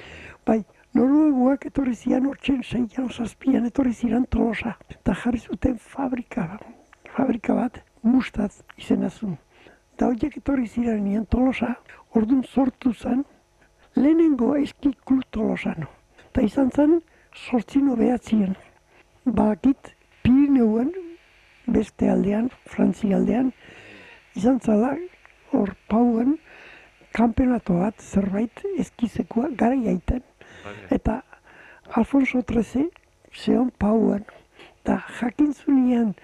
Bai, 0.47 0.63
noruegoak 0.95 1.67
etorri 1.71 1.95
zian 1.95 2.27
hortzen 2.31 2.63
zeian 2.63 3.11
zazpian 3.11 3.67
etorri 3.67 3.93
ziren 3.93 4.27
tolosa. 4.31 4.77
Eta 4.95 5.15
jarri 5.25 5.43
zuten 5.43 5.77
fabrika, 5.79 6.47
fabrika 7.17 7.59
bat, 7.59 7.83
mustaz 8.03 8.63
izena 8.79 9.11
zuen. 9.11 9.37
Eta 9.95 10.09
horiek 10.09 10.39
etorri 10.41 10.67
ziren 10.67 11.05
nien 11.05 11.27
tolosa, 11.27 11.75
orduan 12.17 12.43
sortu 12.47 12.95
zen, 12.95 13.25
lehenengo 13.97 14.55
eski 14.57 14.95
klub 15.05 15.27
tolosano. 15.35 15.91
Eta 16.31 16.47
izan 16.47 16.71
zen, 16.71 17.01
sortzino 17.35 17.97
behatzien. 17.99 18.55
Bakit, 19.27 19.95
Pirineuen, 20.23 20.93
beste 21.67 22.09
aldean, 22.11 22.49
Frantzi 22.71 23.13
aldean, 23.15 23.53
izan 24.39 24.61
zala, 24.61 24.95
hor 25.53 25.75
pauen, 25.89 26.37
kampeonato 27.13 27.79
bat 27.81 28.01
zerbait 28.01 28.63
eskizekua 28.79 29.51
gara 29.57 29.75
jaiten. 29.75 30.23
Bai, 30.65 30.75
Eta 30.97 31.23
Alfonso 31.95 32.43
XIII 32.43 32.91
zeon 33.35 33.71
pauen. 33.79 34.25
Eta 34.83 35.01
jakin 35.21 35.53
zunean 35.55 36.15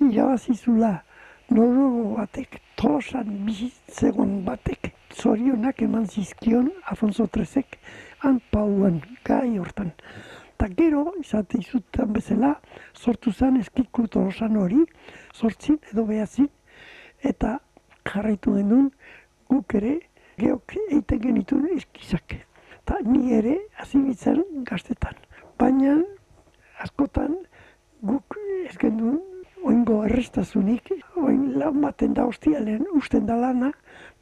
irabazizula 0.00 1.02
noruego 1.50 2.16
batek, 2.16 2.60
tolosan 2.76 3.44
bizitzegon 3.46 4.42
batek, 4.46 4.92
zorionak 5.14 5.82
eman 5.82 6.06
zizkion 6.06 6.70
Alfonso 6.90 7.26
XIII 7.26 7.80
han 8.24 8.40
pauen 8.52 9.00
gai 9.24 9.58
hortan. 9.58 9.92
Eta 10.54 10.68
gero, 10.74 11.04
izate 11.20 11.58
izutan 11.62 12.12
bezala, 12.12 12.56
sortu 12.94 13.32
zen 13.32 13.60
eskiklu 13.60 14.08
tolosan 14.10 14.56
hori, 14.58 14.84
sortzin 15.34 15.78
edo 15.92 16.04
behazin, 16.08 16.48
eta 17.22 17.58
jarraitu 18.12 18.56
genuen 18.56 18.90
guk 19.48 19.74
ere 19.80 19.94
geok 20.38 20.76
egiten 20.88 21.22
genituen 21.22 21.68
eskizak. 21.76 22.36
Eta 22.82 23.00
ni 23.04 23.32
ere 23.36 23.56
hasi 23.76 23.98
nintzen 23.98 24.44
gaztetan. 24.68 25.16
Baina 25.58 25.98
askotan 26.84 27.34
guk 28.02 28.38
ez 28.68 28.76
genuen 28.78 29.20
oingo 29.68 30.02
errestasunik, 30.06 30.92
oin 31.16 31.58
lan 31.58 31.80
baten 31.82 32.14
da 32.14 32.24
hostialen 32.28 32.84
usten 32.94 33.26
da 33.26 33.36
lana, 33.36 33.72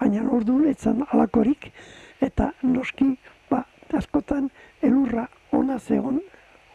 baina 0.01 0.25
orduan 0.33 0.67
etzan 0.71 1.05
alakorik, 1.13 1.71
eta 2.25 2.51
noski, 2.63 3.13
ba, 3.51 3.63
askotan 3.99 4.49
elurra 4.83 5.27
ona 5.53 5.79
zegon, 5.79 6.23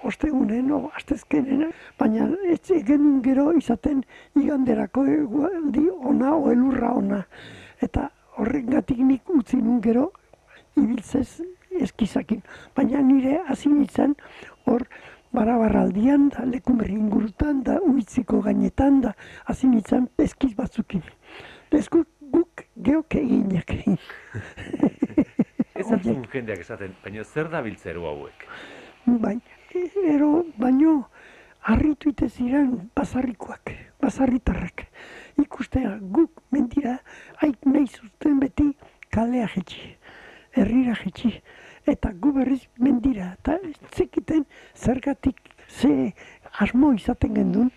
ostegunen, 0.07 0.71
o 0.71 0.89
astezkenen, 0.95 1.71
baina 1.99 2.27
ez 2.49 2.83
genuen 2.87 3.21
gero 3.25 3.51
izaten 3.57 4.03
iganderako 4.39 5.05
egualdi 5.05 5.87
ona 6.13 6.33
o 6.35 6.51
elurra 6.51 6.93
ona. 6.97 7.21
Eta 7.81 8.09
horrengatik 8.37 8.99
nik 9.05 9.29
utzi 9.29 9.57
nun 9.61 9.81
gero 9.81 10.11
ibiltzez 10.77 11.41
eskizakin. 11.81 12.41
Baina 12.75 13.01
nire 13.05 13.39
hasi 13.47 13.69
nintzen 13.69 14.15
hor 14.65 14.85
barabarraldian 15.35 16.29
da, 16.33 16.45
lekumerri 16.45 16.97
ingurutan 16.97 17.63
da, 17.67 17.77
uitziko 17.79 18.41
gainetan 18.45 19.01
da, 19.05 19.13
hasi 19.47 19.69
nintzen 19.71 20.09
eskiz 20.19 20.53
batzukin. 20.57 21.03
Esku 21.71 22.03
guk 22.33 22.65
geok 22.83 23.15
eginak. 23.15 23.71
Ez 25.81 25.87
hartzun 25.87 26.25
jendeak 26.33 26.59
esaten, 26.61 26.91
baina 27.03 27.23
zer 27.23 27.47
da 27.49 27.61
biltzeru 27.65 28.05
hauek? 28.05 28.45
bai, 29.05 29.39
ero 29.75 30.45
baino 30.57 31.07
harritu 31.61 32.09
ite 32.09 32.27
ziren 32.29 32.89
basarrikoak, 32.95 33.71
basarritarrak. 34.01 34.85
Ikustea 35.41 35.97
guk 36.01 36.41
mendira 36.51 36.99
haik 37.41 37.65
nahi 37.65 37.87
zuten 37.87 38.39
beti 38.39 38.73
kalea 39.09 39.47
jetxi, 39.55 39.95
herrira 40.51 40.95
jetxi. 41.03 41.41
Eta 41.87 42.11
gu 42.13 42.33
berriz 42.33 42.61
mendira, 42.77 43.33
eta 43.39 43.57
zekiten 43.95 44.45
zergatik 44.75 45.39
ze 45.67 46.13
asmo 46.59 46.93
izaten 46.93 47.33
gendun, 47.33 47.71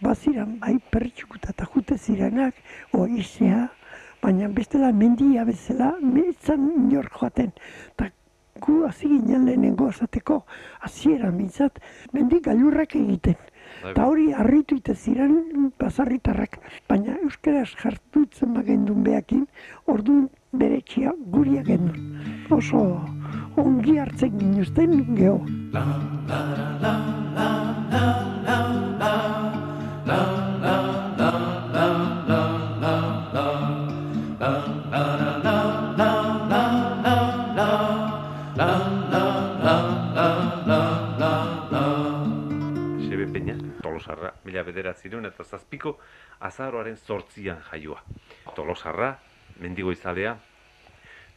baziran 0.00 0.58
bai 0.60 0.78
pertsukuta 0.90 1.50
eta 1.50 1.66
jute 1.74 1.98
zirenak, 1.98 2.54
o 2.92 3.06
izea, 3.06 3.68
baina 4.22 4.48
bestela 4.48 4.92
mendia 4.92 5.44
bezala, 5.44 5.96
metzan 6.00 6.70
inor 6.76 7.10
joaten. 7.10 7.52
Eta 7.92 8.10
gu 8.58 8.84
hasi 8.86 9.08
ginen 9.08 9.46
lehenengo 9.46 9.88
esateko, 9.88 10.44
hasiera 10.80 11.30
mintzat, 11.30 11.78
mendi 12.12 12.40
gailurrak 12.40 12.96
egiten. 12.96 13.38
Bai, 13.82 13.92
Eta 13.92 14.06
hori 14.10 14.32
harritu 14.32 14.76
ite 14.76 14.94
ziren 14.94 15.70
basarritarrak, 15.78 16.58
baina 16.88 17.16
euskaraz 17.22 17.70
jartutzen 17.82 18.54
bagendun 18.54 19.04
behakin, 19.06 19.46
orduan 19.86 20.28
bere 20.52 20.80
txia 20.82 21.14
guria 21.36 21.62
gendun. 21.62 22.10
Oso 22.50 22.82
ongi 23.56 23.98
hartzen 23.98 24.38
ginuzten 24.38 24.98
geho. 25.14 25.38
Sebe 25.72 26.99
mila 44.50 44.66
bederatzireun 44.66 45.28
eta 45.30 45.46
zazpiko 45.46 45.96
azaroaren 46.48 46.96
zortzian 46.96 47.62
jaioa. 47.70 48.02
Tolosarra, 48.56 49.14
mendigo 49.62 49.94
izalea, 49.94 50.36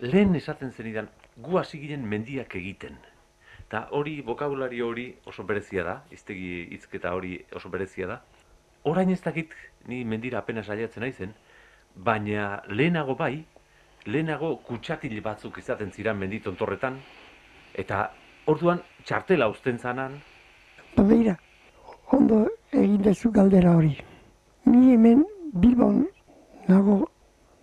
lehen 0.01 0.35
esaten 0.35 0.73
zenidan, 0.73 1.09
gu 1.37 1.59
hasi 1.61 1.79
ginen 1.81 2.07
mendiak 2.09 2.55
egiten. 2.59 2.97
Eta 3.61 3.87
hori, 3.97 4.19
bokabulari 4.25 4.81
hori 4.81 5.07
oso 5.29 5.45
berezia 5.49 5.85
da, 5.85 5.95
iztegi 6.11 6.67
hitzketa 6.75 7.13
hori 7.13 7.37
oso 7.55 7.69
berezia 7.73 8.09
da. 8.09 8.19
Orain 8.89 9.09
ez 9.13 9.21
dakit, 9.23 9.53
ni 9.87 10.03
mendira 10.03 10.41
apenas 10.41 10.67
saiatzen 10.67 11.05
naizen, 11.05 11.33
baina 11.95 12.61
lehenago 12.67 13.15
bai, 13.15 13.45
lehenago 14.05 14.57
kutsatil 14.67 15.15
batzuk 15.23 15.57
izaten 15.61 15.91
ziren 15.91 16.19
menditontorretan, 16.19 16.99
eta 17.73 18.09
orduan 18.51 18.83
txartela 19.07 19.47
uzten 19.49 19.79
zanan, 19.79 20.19
beira, 20.97 21.37
ondo 22.13 22.47
egin 22.71 23.01
dezu 23.03 23.31
galdera 23.31 23.75
hori. 23.75 23.95
Ni 24.65 24.93
hemen 24.93 25.25
Bilbon 25.53 26.03
nago 26.67 27.09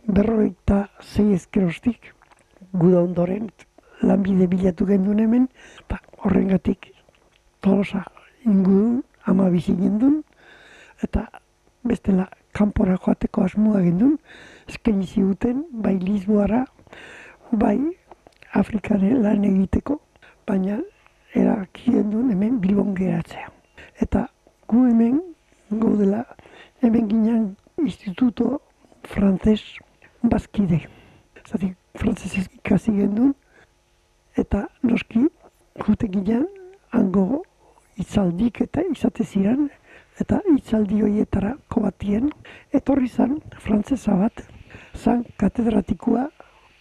berrogeita 0.07 0.89
zei 1.01 1.33
ezkerostik, 1.35 2.13
guda 2.73 3.03
ondoren 3.03 3.51
lanbide 4.03 4.49
bilatu 4.51 4.87
gendun 4.87 5.21
hemen, 5.23 5.47
eta 5.81 6.01
horrengatik 6.25 6.91
tolosa 7.61 8.03
ingurun 8.45 9.03
ama 9.27 9.51
bizi 9.51 9.77
gendun, 9.77 10.23
eta 11.05 11.27
bestela 11.85 12.27
kanpora 12.53 12.97
joateko 12.99 13.45
asmoa 13.47 13.83
gendun, 13.85 14.19
eskaini 14.69 15.07
ziguten 15.07 15.65
bai 15.71 15.99
Lisboara, 15.99 16.65
bai 17.53 17.79
Afrikare 18.59 19.15
lan 19.15 19.45
egiteko, 19.47 20.01
baina 20.47 20.81
erabaki 21.35 21.95
gendun 21.95 22.31
hemen 22.35 22.59
Bilbon 22.61 22.95
geratzea. 22.99 23.49
Eta 24.01 24.27
gu 24.71 24.87
hemen 24.87 25.21
gaudela, 25.71 26.25
hemen 26.83 27.09
ginen 27.09 27.57
instituto 27.83 28.61
frantzes 29.03 29.63
bazkide. 30.23 30.79
Zatik, 31.49 31.75
frantzesez 31.99 32.45
ikasi 32.55 32.93
gendun, 32.95 33.33
eta 34.39 34.69
noski 34.87 35.25
jute 35.83 36.07
ginen 36.13 36.45
hango 36.95 37.43
itzaldik 37.99 38.61
eta 38.67 38.85
izate 38.93 39.27
ziren, 39.27 39.67
eta 40.23 40.39
itzaldi 40.55 41.01
horietara 41.03 41.57
kobatien, 41.75 42.29
etorri 42.73 43.09
zan 43.09 43.41
frantzesa 43.65 44.15
bat, 44.21 44.45
zan 44.95 45.25
katedratikoa 45.43 46.29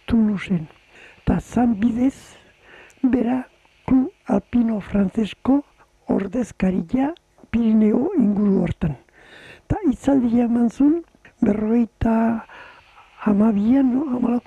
Toulouseen. 0.06 0.68
Eta 1.24 1.40
zan 1.40 1.74
bidez, 1.80 2.14
bera 3.02 3.40
Klu 3.88 4.06
Alpino 4.30 4.78
Frantzesko 4.78 5.58
ordezkaria 6.14 7.10
Pirineo 7.50 8.10
inguru 8.18 8.62
hortan. 8.62 8.96
Eta 9.64 9.78
itzaldia 9.90 10.44
eman 10.44 10.68
zuen, 10.70 11.00
berrogeita 11.40 12.46
amabian, 13.24 13.94
no, 13.94 14.16
amalo, 14.16 14.40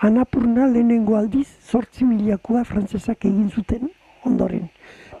Anapurna 0.00 0.68
lehenengo 0.70 1.16
aldiz, 1.18 1.48
zortzi 1.70 2.04
miliakua 2.06 2.60
frantzesak 2.62 3.24
egin 3.26 3.48
zuten 3.50 3.88
ondoren. 4.28 4.68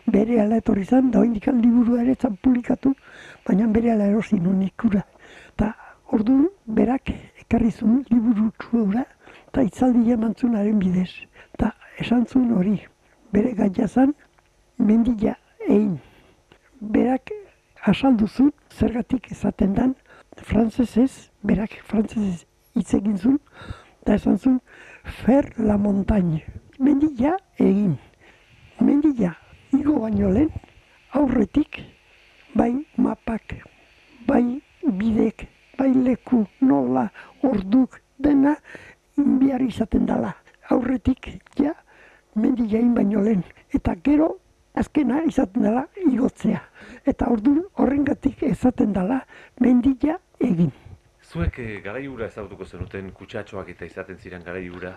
Bere 0.06 0.38
ala 0.40 0.60
etorri 0.62 0.84
zan, 0.84 1.10
da 1.10 1.24
indikan 1.26 1.58
liburua 1.62 2.04
ere 2.04 2.14
zan 2.14 2.36
publikatu, 2.36 2.92
baina 3.48 3.66
bere 3.74 3.90
ala 3.96 4.06
erosi 4.06 4.38
nun 4.38 4.62
ikura. 4.62 5.02
Eta 5.50 5.72
orduan 6.14 6.46
berak 6.78 7.10
ekarri 7.42 7.72
zuen 7.72 8.04
liburu 8.12 8.52
txuura, 8.62 9.02
eta 9.48 9.66
itzaldia 9.66 10.14
eman 10.14 10.36
haren 10.54 10.78
bidez. 10.78 11.10
Eta 11.54 11.72
esan 11.98 12.24
zuen 12.26 12.52
hori, 12.52 12.78
bere 13.32 13.54
gaia 13.54 13.88
zan, 13.88 14.14
mendia 14.78 15.34
egin. 15.66 15.98
Berak 16.80 17.30
asalduzu, 17.82 18.52
zergatik 18.70 19.32
esaten 19.32 19.74
dan, 19.74 19.94
frantzesez, 20.36 21.30
berak 21.42 21.74
frantzesez 21.86 22.44
hitz 22.76 22.94
egin 22.94 23.16
zuen, 23.18 23.38
eta 24.02 24.14
esan 24.14 24.38
zuen, 24.38 24.60
fer 25.24 25.48
la 25.58 25.76
montagne. 25.76 26.44
Mendia 26.78 27.34
egin. 27.58 27.96
Mendia 28.78 29.34
igo 29.74 29.98
baino 30.04 30.30
lehen, 30.30 30.52
aurretik, 31.18 31.80
bai 32.54 32.70
mapak, 32.96 33.56
bai 34.28 34.60
bidek, 34.82 35.48
bai 35.78 35.90
leku, 35.94 36.44
nola, 36.60 37.08
orduk, 37.42 37.98
dena, 38.18 38.54
behar 39.16 39.66
izaten 39.66 40.06
dela. 40.06 40.36
Aurretik, 40.70 41.40
ja, 41.58 41.74
mendi 42.36 42.68
jain 42.70 42.94
baino 42.94 43.24
lehen. 43.24 43.42
Eta 43.74 43.96
gero, 44.04 44.36
azkena 44.78 45.22
izaten 45.26 45.62
dela 45.66 45.86
igotzea. 46.06 46.60
Eta 47.06 47.28
orduan 47.32 47.64
horrengatik 47.76 48.42
esaten 48.48 48.92
dela 48.96 49.20
mendila 49.60 50.18
egin. 50.40 50.70
Zuek 51.28 51.58
e, 51.60 51.80
garaiura 51.84 52.26
ezagutuko 52.30 52.64
zenuten 52.64 53.10
kutsatxoak 53.12 53.68
eta 53.74 53.84
izaten 53.84 54.16
ziren 54.16 54.44
garaiura. 54.46 54.94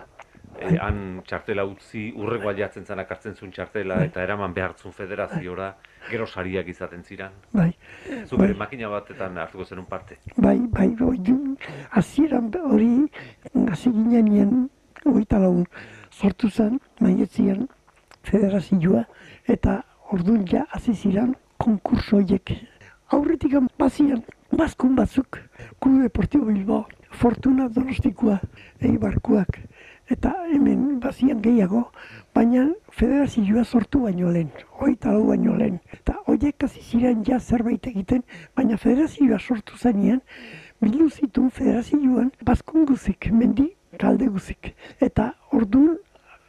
E, 0.58 0.76
han 0.80 1.20
txartela 1.28 1.64
utzi, 1.68 2.06
urrego 2.16 2.52
jatzen 2.56 2.84
zanak 2.84 3.10
hartzen 3.12 3.34
zuen 3.36 3.52
txartela 3.52 3.96
Bai. 4.00 4.06
eta 4.08 4.22
eraman 4.24 4.52
behartzun 4.56 4.92
federaziora, 4.92 5.70
gero 6.10 6.26
sariak 6.26 6.68
izaten 6.68 7.02
ziren. 7.04 7.32
Bai, 7.52 7.70
Zu 8.26 8.36
bere 8.40 8.54
makina 8.54 8.88
batetan 8.92 9.38
hartuko 9.38 9.64
zenun 9.64 9.86
parte. 9.86 10.18
bai, 10.36 10.58
bai, 10.68 10.88
bai, 10.98 11.18
hasieran 11.90 12.50
hori, 12.64 13.08
hasi 13.70 13.90
ginean 13.92 14.68
hogeita 15.04 15.38
lagun, 15.38 15.66
sortu 16.10 16.50
zen, 16.50 16.80
maietzian, 17.00 17.68
federazioa, 18.22 19.04
eta 19.52 19.82
orduan 20.10 20.44
ja 20.48 20.66
hasi 20.72 20.94
ziren 20.94 21.34
konkurso 21.60 22.16
horiek. 22.16 22.54
Aurretik 23.12 23.54
bazian, 23.78 24.22
bazkun 24.50 24.94
batzuk, 24.96 25.38
Club 25.80 26.02
Deportivo 26.02 26.46
Bilbao, 26.46 26.86
Fortuna 27.10 27.68
Donostikoa, 27.68 28.38
Eibarkuak, 28.80 29.58
eta 30.10 30.32
hemen 30.52 30.98
bazian 31.00 31.42
gehiago, 31.44 31.82
baina 32.34 32.64
federazioa 32.96 33.64
sortu 33.64 34.00
baino 34.06 34.32
lehen, 34.32 34.48
hogeita 34.78 35.12
lau 35.12 35.26
baino 35.28 35.56
lehen. 35.56 35.78
Eta 35.92 36.16
horiek 36.26 36.64
hasi 36.64 36.80
ziren 36.80 37.22
ja 37.28 37.38
zerbait 37.40 37.86
egiten, 37.92 38.24
baina 38.56 38.80
federazioa 38.80 39.38
sortu 39.38 39.76
zenean, 39.76 40.22
bildu 40.80 41.10
zituen 41.10 41.50
federazioan 41.50 42.32
bazkun 42.48 42.88
guzik, 42.88 43.28
mendi 43.32 43.68
kalde 44.00 44.32
guzik. 44.32 44.72
Eta 45.00 45.34
orduan, 45.52 45.98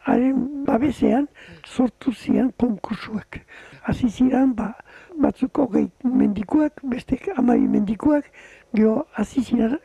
haren 0.06 0.66
babesean 0.68 1.28
sortu 1.66 2.14
ziren 2.14 2.52
konkursuak. 2.60 3.42
Hasi 3.84 4.10
ziren, 4.10 4.54
ba, 4.56 4.74
batzuk 5.20 5.58
hogei 5.58 5.90
mendikuak, 6.04 6.84
beste 6.84 7.20
amabi 7.38 7.68
mendikuak, 7.68 8.30
geho 8.76 9.06
hasi 9.18 9.44
ziren 9.44 9.80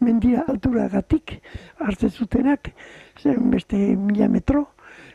mendira 0.00 0.44
alturagatik 0.48 1.40
hartzen 1.80 2.10
zutenak, 2.10 2.72
zen 3.20 3.50
beste 3.50 3.76
mila 3.96 4.28
metro, 4.28 4.66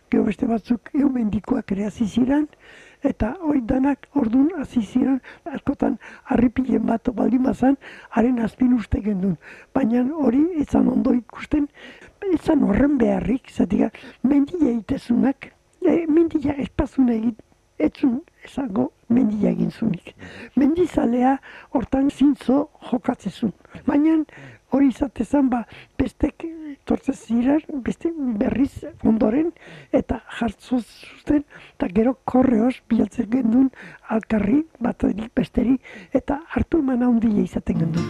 geho 0.10 0.24
beste 0.26 0.48
batzuk 0.50 0.90
edo 0.94 1.10
mendikuak 1.10 1.72
ere 1.72 1.86
hasi 1.86 2.08
ziren, 2.08 2.48
eta 3.04 3.32
hori 3.42 3.62
danak 3.66 4.08
orduan 4.18 4.50
hasi 4.62 4.82
ziren, 4.82 5.20
askotan 5.46 5.98
harripilen 6.30 6.86
bat 6.86 7.10
baldin 7.16 7.44
bazan, 7.46 7.78
haren 8.10 8.40
azpin 8.46 8.74
uste 8.78 9.02
gendun. 9.06 9.38
Baina 9.74 10.04
hori 10.26 10.44
izan 10.62 10.90
ondo 10.90 11.14
ikusten, 11.18 11.68
izan 12.36 12.64
horren 12.68 12.98
beharrik, 13.02 13.52
zatika, 13.52 13.92
mendia 14.24 14.70
egitezunak, 14.72 15.52
e, 15.82 16.06
mendia 16.08 16.56
espazun 16.64 17.10
egin, 17.14 17.36
etzun 17.82 18.20
esango 18.46 18.92
mendia 19.10 19.52
egin 19.52 19.72
zunik. 19.72 20.14
Mendizalea 20.56 21.36
hortan 21.76 22.10
zintzo 22.10 22.64
jokatzezun. 22.92 23.54
Baina 23.88 24.18
hori 24.72 24.88
izatezan 24.94 25.50
ba, 25.52 25.64
bestek 26.00 26.46
tortzez 26.88 27.18
ziren, 27.28 27.82
beste 27.86 28.12
berriz 28.40 28.86
ondoren, 29.08 29.52
eta 29.94 30.22
jartzo 30.40 30.80
zuten, 30.82 31.44
eta 31.76 31.90
gero 31.98 32.16
korreoz 32.26 32.76
bilatzen 32.90 33.30
gendun 33.32 33.68
alkarri, 34.16 34.62
baterik 34.80 35.32
besteri, 35.38 35.78
eta 36.14 36.40
hartu 36.56 36.82
eman 36.86 37.04
handia 37.10 37.44
izaten 37.44 37.84
gendun. 37.84 38.08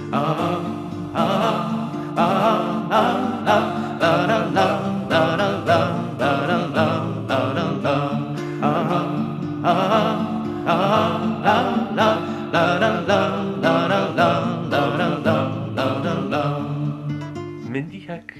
Mendiak 17.72 18.34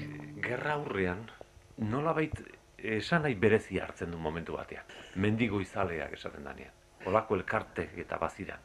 gerra 0.44 0.72
aurrean 0.74 1.24
nolabait 1.78 2.32
esan 2.76 3.22
nahi 3.22 3.34
berezi 3.34 3.78
hartzen 3.78 4.10
du 4.10 4.18
momentu 4.18 4.52
batean. 4.52 4.84
Mendigo 5.16 5.60
izaleak 5.60 6.12
esaten 6.12 6.44
danean. 6.44 6.72
Olako 7.06 7.36
elkarte 7.40 7.88
eta 7.96 8.18
baziran. 8.18 8.60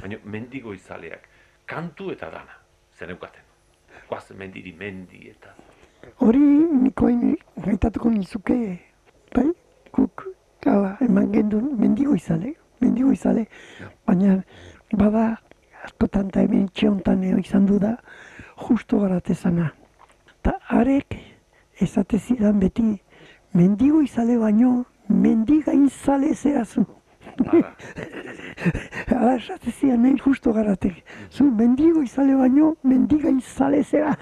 Baina 0.00 0.18
mendigo 0.24 0.74
izaleak 0.74 1.28
kantu 1.66 2.10
eta 2.10 2.30
dana 2.30 2.58
zer 2.98 3.14
eukaten. 4.08 4.36
Guaz 4.36 4.38
mendiri 4.38 4.72
mendi 4.72 5.30
eta... 5.30 5.54
Hori 6.20 6.38
nikoin 6.38 7.36
gaitatuko 7.64 8.10
nizuke, 8.10 8.78
bai, 9.34 9.52
guk 9.92 10.26
gala 10.62 10.96
eman 11.00 11.32
gendun 11.32 11.76
mendigo 11.78 12.14
izale, 12.14 12.54
mendigo 12.80 13.12
izale, 13.12 13.46
baina 14.06 14.42
bada 14.92 15.38
askotan 15.84 16.28
eta 16.28 16.40
hemen 16.40 16.68
txeontan 16.68 17.22
izan 17.38 17.66
du 17.66 17.78
da 17.78 17.96
justo 18.56 19.00
garatezana. 19.00 19.72
Ta 20.42 20.58
arek 20.68 21.16
esate 21.80 22.18
zidan 22.18 22.58
beti 22.60 23.00
mendigo 23.54 24.00
izale 24.02 24.38
baino 24.38 24.84
mendigain 25.08 25.88
zale 25.88 26.34
zerazu. 26.34 26.84
Hala, 27.46 29.34
esate 29.36 29.70
zidan 29.70 30.02
nahi 30.02 30.18
justo 30.18 30.52
garatek. 30.52 31.04
Zu 31.30 31.44
mendigo 31.44 32.02
izale 32.02 32.34
baino 32.34 32.74
mendigain 32.82 33.40
zale 33.40 33.82
zera. 33.84 34.16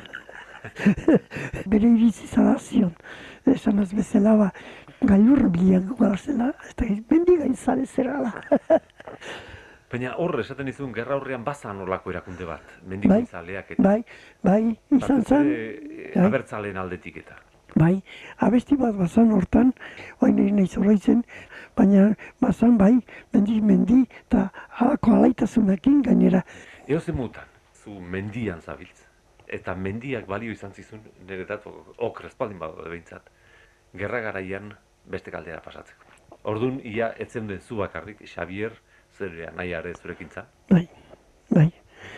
Bere 1.73 1.89
iritzi 1.89 2.27
zala 2.27 2.59
zion. 2.59 2.93
Esan 3.47 3.79
az 3.79 3.93
bezala 3.95 4.37
ba, 4.37 4.51
gailur 5.07 5.49
bilan 5.55 5.93
gara 5.99 6.17
zela, 6.17 6.53
eta 6.71 6.85
mendigain 7.11 7.55
zale 7.55 7.87
zerala. 7.87 8.33
Baina 9.93 10.17
hor 10.19 10.35
esaten 10.43 10.67
dizun 10.67 10.91
gerra 10.93 11.15
aurrean 11.15 11.45
bazan 11.47 11.79
olako 11.85 12.11
erakunde 12.11 12.45
bat. 12.49 12.73
Mendigo 12.91 13.15
Bai, 13.15 13.23
izaleak 13.23 13.71
eta... 13.77 13.83
bai, 13.83 14.01
bai, 14.43 14.63
izan 14.99 15.23
zen, 15.23 15.51
bai. 16.15 16.25
abertzaleen 16.27 16.77
aldetik 16.83 17.21
eta. 17.23 17.39
bai, 17.77 18.01
abesti 18.41 18.77
bat 18.81 18.97
bazan 18.97 19.31
hortan, 19.37 19.73
oin 20.25 20.37
nahi 20.41 20.53
nahi 20.59 20.67
zorraitzen, 20.67 21.23
baina 21.77 22.15
bazan 22.41 22.79
bai, 22.79 22.95
mendi, 23.33 23.61
mendi, 23.61 24.03
eta 24.27 24.49
halako 24.81 25.15
alaitasunakin 25.19 26.03
gainera. 26.03 26.43
Eo 26.89 27.01
mutan, 27.15 27.45
zu 27.75 28.01
mendian 28.01 28.61
zabiltz. 28.61 29.05
Eta 29.47 29.75
mendiak 29.75 30.27
balio 30.27 30.53
izan 30.53 30.73
zizun, 30.73 31.01
niretat, 31.29 31.67
okre 31.99 32.29
espaldin 32.29 32.59
badaude 32.59 32.91
behintzat, 32.91 33.31
gerra 33.95 34.21
garaian 34.21 34.75
beste 35.07 35.31
kaldera 35.31 35.61
pasatzeko. 35.61 36.03
Ordun 36.45 36.81
ia 36.85 37.13
etzen 37.19 37.47
den 37.47 37.61
zu 37.61 37.77
bakarrik, 37.77 38.23
Xavier, 38.25 38.73
zerea 39.19 39.51
nahiare 39.53 39.95
zurekin 39.95 40.31
zan. 40.31 40.47
Bai, 40.71 40.89
bai, 41.51 41.71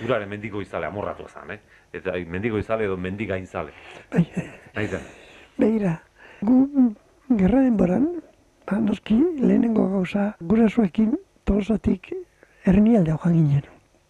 Urare 0.04 0.26
mendigo 0.26 0.60
izale, 0.62 0.86
amorratu 0.86 1.26
zan, 1.28 1.50
eh? 1.50 1.58
Eta 1.92 2.14
mendigo 2.30 2.58
izale 2.58 2.84
edo 2.86 2.96
mendigain 2.96 3.46
zale. 3.46 3.72
bai. 4.12 4.24
Nahi 4.74 4.86
zen. 4.86 5.06
Begira, 5.58 5.94
gu 6.42 6.94
gerra 7.36 7.62
denboran, 7.64 8.06
ba, 8.70 8.78
noski 8.78 9.16
lehenengo 9.40 9.88
gauza 9.88 10.34
gurasoekin 10.40 11.16
tolosatik 11.44 12.12
ernialdea 12.66 13.16
joan 13.22 13.34
ginen. 13.34 13.62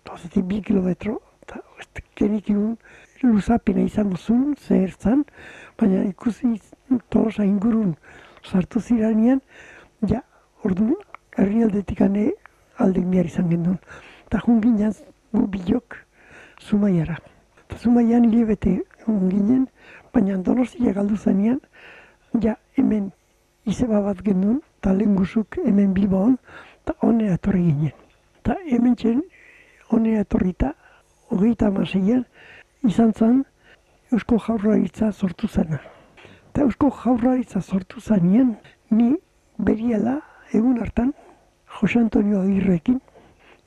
Tolosatik 0.05 0.44
bi 0.51 0.62
kilometro, 0.62 1.21
eta 1.42 1.61
ez 1.79 1.87
genikun 2.18 2.77
luzapena 3.23 3.85
izango 3.87 4.16
zuen, 4.16 4.55
zer 4.57 4.94
baina 5.79 6.03
ikusi 6.05 6.61
tolosa 7.11 7.44
ingurun 7.44 7.94
sartu 8.42 8.81
ziranean, 8.81 9.40
ja, 10.07 10.23
orduan 10.64 10.97
herrialdetik 11.37 12.01
ane 12.01 12.33
alde 12.79 13.01
behar 13.01 13.27
izan 13.27 13.51
gendun. 13.51 13.79
Eta 14.27 14.40
jun 14.47 14.61
ginen 14.61 14.92
gu 15.33 15.47
bilok 15.47 15.97
zumaiara. 16.61 17.18
Eta 17.64 17.79
zumaian 17.79 18.25
hile 18.25 18.44
bete 18.44 18.83
egon 19.01 19.29
ginen, 19.31 19.68
baina 20.12 20.37
donostia 20.37 20.92
galdu 20.92 21.16
zenean, 21.16 21.61
ja 22.42 22.57
hemen 22.77 23.12
izeba 23.68 24.00
bat 24.00 24.22
gendun, 24.24 24.61
eta 24.81 24.92
lehen 24.96 25.14
guzuk 25.18 25.59
hemen 25.64 25.92
Bilbaon, 25.94 26.37
eta 26.83 26.94
honera 27.04 27.37
etorri 27.38 27.64
ginen. 27.66 27.94
Eta 28.40 28.57
hemen 28.70 28.96
txen, 28.96 29.22
honera 29.92 30.24
etorrita, 30.24 30.72
hogeita 31.28 31.68
amaseian, 31.68 32.24
izan 32.88 33.12
zen 33.12 33.44
Eusko 34.12 34.38
Jaurlaritza 34.40 35.11
sortu 35.12 35.48
zena. 35.48 35.81
Eta 36.50 36.64
Eusko 36.64 36.90
Jaurlaritza 37.02 37.61
sortu 37.61 38.00
zenean, 38.00 38.54
ni 38.90 39.11
beriela, 39.59 40.20
egun 40.52 40.78
hartan, 40.81 41.12
Jose 41.78 41.98
Antonio 42.00 42.40
Agirrekin, 42.40 43.00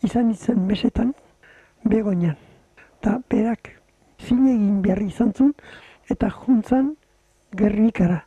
izan 0.03 0.31
izan 0.31 0.65
mesetan, 0.65 1.13
begoinan. 1.85 2.37
Ta 3.01 3.19
berak 3.29 3.69
zine 4.21 4.55
egin 4.55 4.81
behar 4.81 5.01
izan 5.05 5.33
zuen, 5.33 5.53
eta 6.09 6.29
juntzan 6.29 6.95
gernikara. 7.57 8.23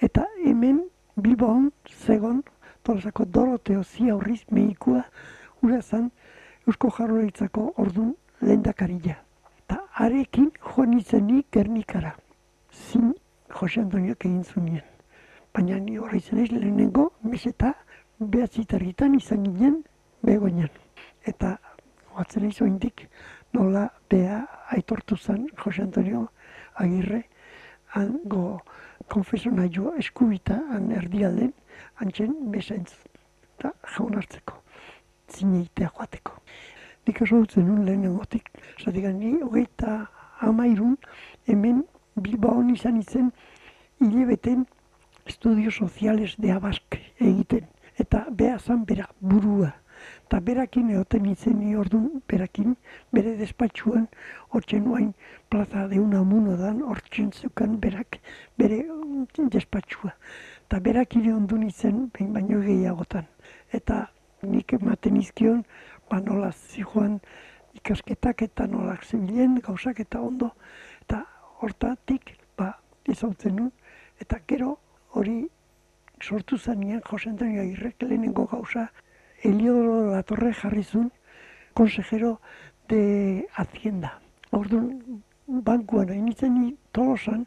Eta 0.00 0.24
hemen 0.44 0.84
Bilbon, 1.18 1.72
zegon, 2.06 2.42
tolosako 2.86 3.24
Doroteo 3.24 3.82
ziaurriz 3.82 4.44
mehikua, 4.54 5.02
ura 5.62 5.80
zan 5.82 6.10
Eusko 6.66 6.90
Jarroitzako 6.94 7.72
ordun 7.76 8.12
lehendakarila. 8.40 9.16
Ta 9.66 9.80
arekin 10.04 10.52
joan 10.62 10.94
izenik 10.94 11.48
gernikara. 11.52 12.12
Zin 12.70 13.14
Jose 13.50 13.80
Antoniok 13.80 14.26
egin 14.28 14.44
zunien. 14.44 14.84
Baina 15.54 15.80
ni 15.82 15.98
horri 15.98 16.20
zen 16.20 16.38
ez 16.44 16.50
lehenengo, 16.52 17.08
meseta 17.22 17.72
behatzitarritan 18.20 19.16
izan 19.18 19.42
ginen 19.42 19.82
begoinan. 20.22 20.70
Eta 21.26 21.56
guatzen 22.12 22.46
eizo 22.46 22.66
indik 22.66 23.08
nola 23.52 23.88
bea 24.10 24.44
aitortu 24.76 25.16
zen 25.16 25.48
Jose 25.64 25.82
Antonio 25.82 26.28
Agirre 26.74 27.24
hango 27.96 28.60
konfesionaio 29.08 29.94
eskubita 29.98 30.58
han 30.72 30.90
erdialden 30.92 31.52
antzen 32.02 32.34
besaintz 32.52 32.94
eta 33.58 33.72
jaun 33.96 34.16
hartzeko 34.18 34.62
zineitea 35.28 35.90
joateko. 35.96 36.32
Nik 37.06 37.22
oso 37.22 37.40
dutzen 37.42 37.66
nuen 37.66 37.84
lehenengotik, 37.86 38.50
zatik 38.82 39.06
ni 39.14 39.38
hogeita 39.42 40.06
amairun 40.40 40.96
hemen 41.48 41.84
Bilbaon 42.18 42.70
izan 42.74 42.98
izen 43.00 43.30
hilebeten 44.00 44.66
estudio 45.26 45.70
soziales 45.70 46.36
de 46.38 46.52
abask 46.52 46.98
egiten. 47.18 47.66
Eta 47.98 48.26
beha 48.30 48.58
zan 48.58 48.84
bera 48.86 49.08
burua. 49.20 49.72
Eta 50.28 50.42
berakin 50.44 50.90
egoten 50.92 51.24
izen 51.24 51.60
ordun 51.80 52.08
berakin, 52.28 52.74
bere 53.16 53.30
despatxuan, 53.38 54.02
hortzen 54.52 54.82
nuain 54.84 55.14
plaza 55.48 55.86
de 55.88 56.00
una 56.00 56.20
muno 56.22 56.56
dan, 56.60 56.82
hortzen 56.82 57.30
zukan 57.32 57.78
berak, 57.80 58.18
bere 58.60 58.82
despatxua. 59.54 60.12
Eta 60.66 60.82
berakin 60.84 61.30
ondun 61.32 61.64
izen, 61.70 62.10
behin 62.12 62.36
baino 62.36 62.60
gehiagotan. 62.60 63.24
Eta 63.72 64.02
nik 64.42 64.76
ematen 64.76 65.16
izkion, 65.16 65.64
ba 66.10 66.20
nola 66.20 66.52
zijoan 66.52 67.16
ikasketak 67.80 68.44
eta 68.50 68.68
nolak 68.68 69.08
zebilen, 69.08 69.56
gauzak 69.64 70.04
eta 70.04 70.20
ondo. 70.20 70.52
Eta 71.08 71.24
hortatik, 71.62 72.36
ba, 72.52 72.74
ezautzen 73.08 73.56
nun, 73.62 73.72
eta 74.20 74.44
gero 74.44 74.76
hori 75.16 75.40
sortu 76.20 76.58
zanean 76.58 77.00
Jose 77.00 77.30
Antonio 77.30 77.62
Agirrek 77.62 78.02
lehenengo 78.02 78.44
gauza 78.44 78.90
Eliodoro 79.42 80.10
Latorre 80.10 80.52
jarri 80.52 80.82
zuen 80.82 81.10
konsejero 81.74 82.40
de 82.88 83.46
Hacienda. 83.54 84.18
Orduan, 84.50 85.22
bankuan 85.46 86.08
hain 86.10 86.26
itzen 86.28 86.54
ni 86.58 86.72
tolosan, 86.92 87.44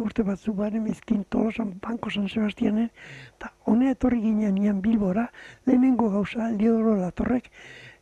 urte 0.00 0.24
batzu 0.24 0.54
baren 0.56 0.86
ezkin 0.88 1.24
tolosan 1.28 1.74
banko 1.82 2.10
San 2.10 2.28
Sebastianen, 2.28 2.88
eta 3.36 3.52
honea 3.68 3.92
etorri 3.92 4.22
ginean 4.22 4.54
nian 4.56 4.80
Bilbora, 4.80 5.26
lehenengo 5.66 6.08
gauza 6.10 6.48
Eliodoro 6.48 6.96
Latorrek 7.02 7.50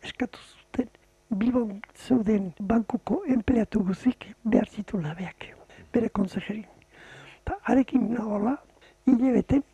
eskatu 0.03 0.39
zuten 0.39 0.89
Bilbon 1.29 1.81
zeuden 1.97 2.53
bankuko 2.61 3.23
empleatu 3.27 3.83
guzik 3.89 4.29
behar 4.45 4.69
zitu 4.69 5.01
labeak, 5.01 5.49
bere 5.93 6.09
konsejerin. 6.09 6.69
Eta 7.43 7.59
arekin 7.73 8.07
nagola, 8.15 8.55
hile 9.07 9.33
beten, 9.41 9.65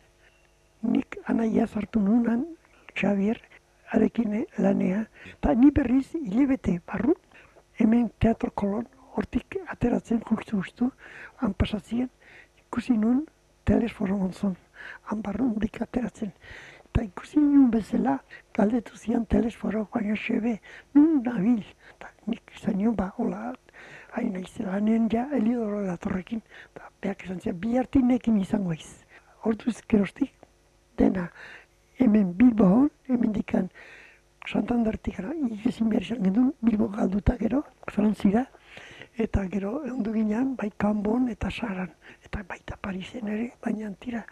nik 0.81 1.19
anaia 1.27 1.67
zartu 1.67 2.01
nunan, 2.01 2.47
Xavier, 2.95 3.37
arekin 3.93 4.45
lanea, 4.57 5.05
eta 5.33 5.53
ni 5.53 5.71
berriz 5.71 6.07
hile 6.15 6.45
bete 6.47 6.79
barru, 6.87 7.15
hemen 7.79 8.09
teatro 8.19 8.51
kolon, 8.51 8.85
hortik 9.15 9.57
ateratzen 9.67 10.21
justu 10.29 10.57
justu, 10.57 10.91
han 11.41 11.53
pasatzien, 11.53 12.09
ikusi 12.65 12.97
nun 12.97 13.25
telesforo 13.65 14.17
monzon, 14.17 14.55
han 15.09 15.21
barru 15.21 15.49
hundik 15.51 15.81
ateratzen. 15.81 16.31
Eta 16.89 17.03
ikusi 17.05 17.39
nun 17.39 17.69
bezala, 17.71 18.17
galdetu 18.57 18.97
zian 18.97 19.25
telesforo, 19.25 19.85
baina 19.93 20.15
xebe, 20.17 20.55
nun 20.95 21.21
nabil. 21.25 21.61
Eta 21.95 22.09
nik 22.27 22.55
izan 22.55 22.81
ba, 22.95 23.11
hola, 23.17 23.53
hain 24.15 24.33
naiz, 24.33 24.53
ja, 24.57 25.27
elidoro 25.33 25.85
datorrekin, 25.85 26.41
eta 26.73 26.89
behak 27.01 27.25
esan 27.25 27.39
zian, 27.39 27.59
bi 27.59 27.77
hartinekin 27.77 28.41
izango 28.41 28.73
iz. 28.73 29.05
Hortu 29.43 29.71
gerostik, 29.87 30.33
dena, 30.97 31.29
hemen 31.99 32.33
Bilbo 32.37 32.89
hemen 33.07 33.33
dikan, 33.33 33.69
Santandertik 34.47 35.19
gara, 35.19 35.33
ikizin 35.35 35.91
behar 35.91 36.05
izan 36.05 36.23
gendun, 36.23 36.53
Bilbo 36.65 36.87
galduta 36.95 37.35
gero, 37.37 37.61
Frantzira, 37.91 38.45
eta 39.19 39.43
gero 39.51 39.75
ondu 39.91 40.13
ginean, 40.15 40.55
bai 40.57 40.71
Kanbon 40.77 41.27
eta 41.29 41.51
Saran, 41.51 41.91
eta 42.25 42.41
baita 42.47 42.77
Parisen 42.81 43.27
ere, 43.27 43.51
baina 43.61 43.87
antira 43.91 44.23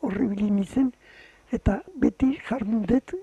horribili 0.00 0.50
nizen, 0.50 0.92
eta 1.52 1.80
beti 2.02 2.32
jardun 2.48 2.86
dut 2.88 3.16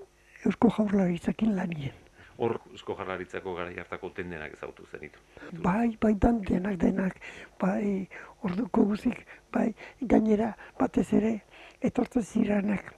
Eusko 0.44 0.70
Jaurlaritzakin 0.76 1.54
lanien. 1.56 2.00
Hor 2.36 2.58
Eusko 2.72 2.96
Jarlaritzako 2.98 3.54
gara 3.56 3.70
hartako 3.80 4.10
tendenak 4.14 4.52
ezautu 4.56 4.84
zenitu. 4.90 5.22
Bai, 5.62 5.96
bai, 6.02 6.12
dan 6.20 6.42
denak 6.42 6.76
denak, 6.82 7.20
bai, 7.60 8.08
orduko 8.42 8.84
guzik, 8.90 9.24
bai, 9.54 9.70
gainera 10.02 10.52
batez 10.78 11.08
ere, 11.14 11.38
etortzen 11.80 12.26
ziranak 12.26 12.92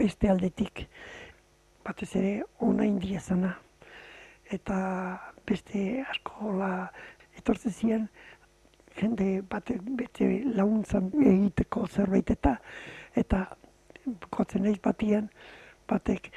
beste 0.00 0.30
aldetik, 0.32 0.86
batez 1.84 2.14
ere 2.16 2.34
ona 2.64 2.86
india 2.88 3.20
zana. 3.20 3.54
Eta 4.50 4.76
beste 5.46 6.00
askola 6.08 6.70
etortzen 7.38 7.72
ziren, 7.72 8.06
jende 8.96 9.40
bate, 9.50 9.76
bete 9.98 10.28
laguntzan 10.56 11.10
egiteko 11.20 11.86
zerbait 11.86 12.30
eta 12.32 12.56
eta 13.22 13.44
gotzen 14.32 14.64
naiz 14.64 14.78
batian, 14.82 15.28
batek 15.88 16.30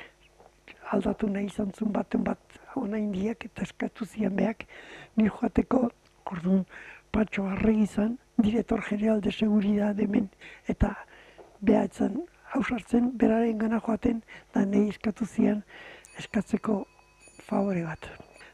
aldatu 0.93 1.29
nahi 1.31 1.47
izan 1.49 1.71
zuen 1.71 1.93
baten 1.95 2.23
bat 2.27 2.59
ona 2.79 2.99
indiak 2.99 3.45
eta 3.47 3.63
eskatu 3.65 4.05
zian 4.05 4.35
behak, 4.35 4.67
ni 5.15 5.29
joateko 5.29 5.87
orduan 6.33 6.65
patxo 7.13 7.47
arregi 7.47 7.87
izan, 7.87 8.17
direktor 8.37 8.81
general 8.89 9.21
de 9.21 9.31
seguridad 9.31 9.99
hemen, 9.99 10.29
eta 10.67 10.95
behatzen 11.61 12.23
hausartzen, 12.53 13.11
beraren 13.17 13.57
gana 13.57 13.79
joaten, 13.81 14.21
da 14.53 14.65
nahi 14.65 14.89
eskatu 14.93 15.25
zian 15.25 15.63
eskatzeko 16.19 16.83
favore 17.47 17.83
bat. 17.87 18.09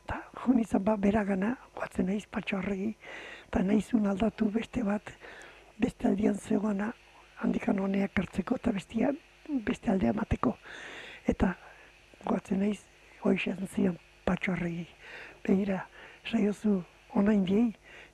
Ta, 0.08 0.22
jun 0.42 0.60
izan 0.64 0.84
ba, 0.84 0.96
bera 0.98 1.26
joatzen 1.26 2.08
nahiz 2.08 2.26
patxo 2.32 2.58
arregi, 2.58 2.94
eta 3.48 3.64
nahizun 3.64 4.08
aldatu 4.08 4.50
beste 4.52 4.84
bat, 4.84 5.12
beste 5.80 6.08
aldian 6.08 6.36
zegoana, 6.36 6.94
handikan 7.44 7.80
honeak 7.80 8.18
hartzeko, 8.20 8.56
eta 8.56 8.72
bestia, 8.72 9.12
beste 9.68 9.92
aldea 9.92 10.14
mateko. 10.14 10.56
Eta 11.28 11.54
goatzen 12.26 12.64
naiz, 12.64 12.80
hoixan 13.24 13.68
zian 13.68 13.98
patxo 14.26 14.54
arregi. 14.54 14.88
Begira, 15.46 15.84
saiozu 16.30 16.82
ona 17.20 17.34
indiei, 17.34 17.74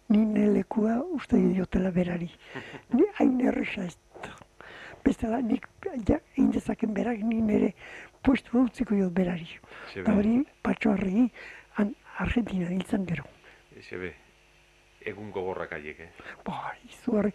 ni 0.10 0.26
nelekua 0.26 1.00
uste 1.18 1.38
diotela 1.38 1.92
berari. 1.92 2.30
Ni 2.96 3.06
hain 3.20 3.40
erresa 3.42 3.86
ez. 3.86 3.98
Bestela, 5.06 5.40
nik 5.42 5.68
ja, 6.08 6.20
indezaken 6.42 6.94
berak 6.98 7.22
ni 7.22 7.42
nire 7.42 7.74
puestu 8.26 8.66
utziko 8.66 8.98
jot 8.98 9.14
berari. 9.14 9.48
Eta 9.94 10.14
hori, 10.18 10.40
patxo 10.66 10.96
arregi, 10.96 11.30
han 11.78 11.94
Argentina 12.26 12.70
hiltzen 12.72 13.06
gero. 13.06 13.28
Ese 13.78 14.14
egun 15.06 15.30
gogorrak 15.32 15.76
aiek, 15.78 16.00
eh? 16.02 16.10
Ba, 16.46 16.74
izu 16.90 17.20
horri, 17.20 17.32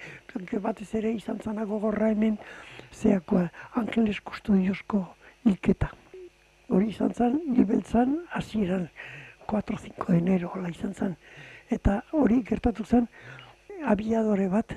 batez 0.62 0.88
ere 0.98 1.12
izan 1.14 1.38
zana 1.38 1.64
gogorra 1.64 2.10
hemen, 2.10 2.36
zeakoa, 2.90 3.46
Angeles 3.78 4.18
Kustodiozko 4.26 5.04
hilketa. 5.46 5.92
Hori 6.70 6.90
izan 6.90 7.14
zan, 7.14 7.38
hilbeltzan, 7.54 8.16
hasieran 8.34 8.88
4-5 9.46 10.08
de 10.08 10.18
enero, 10.18 10.50
hola 10.54 10.70
izan 10.70 10.94
zan. 10.94 11.16
Eta 11.70 12.00
hori 12.18 12.42
gertatu 12.46 12.84
zen, 12.84 13.06
abiadore 13.86 14.48
bat, 14.50 14.74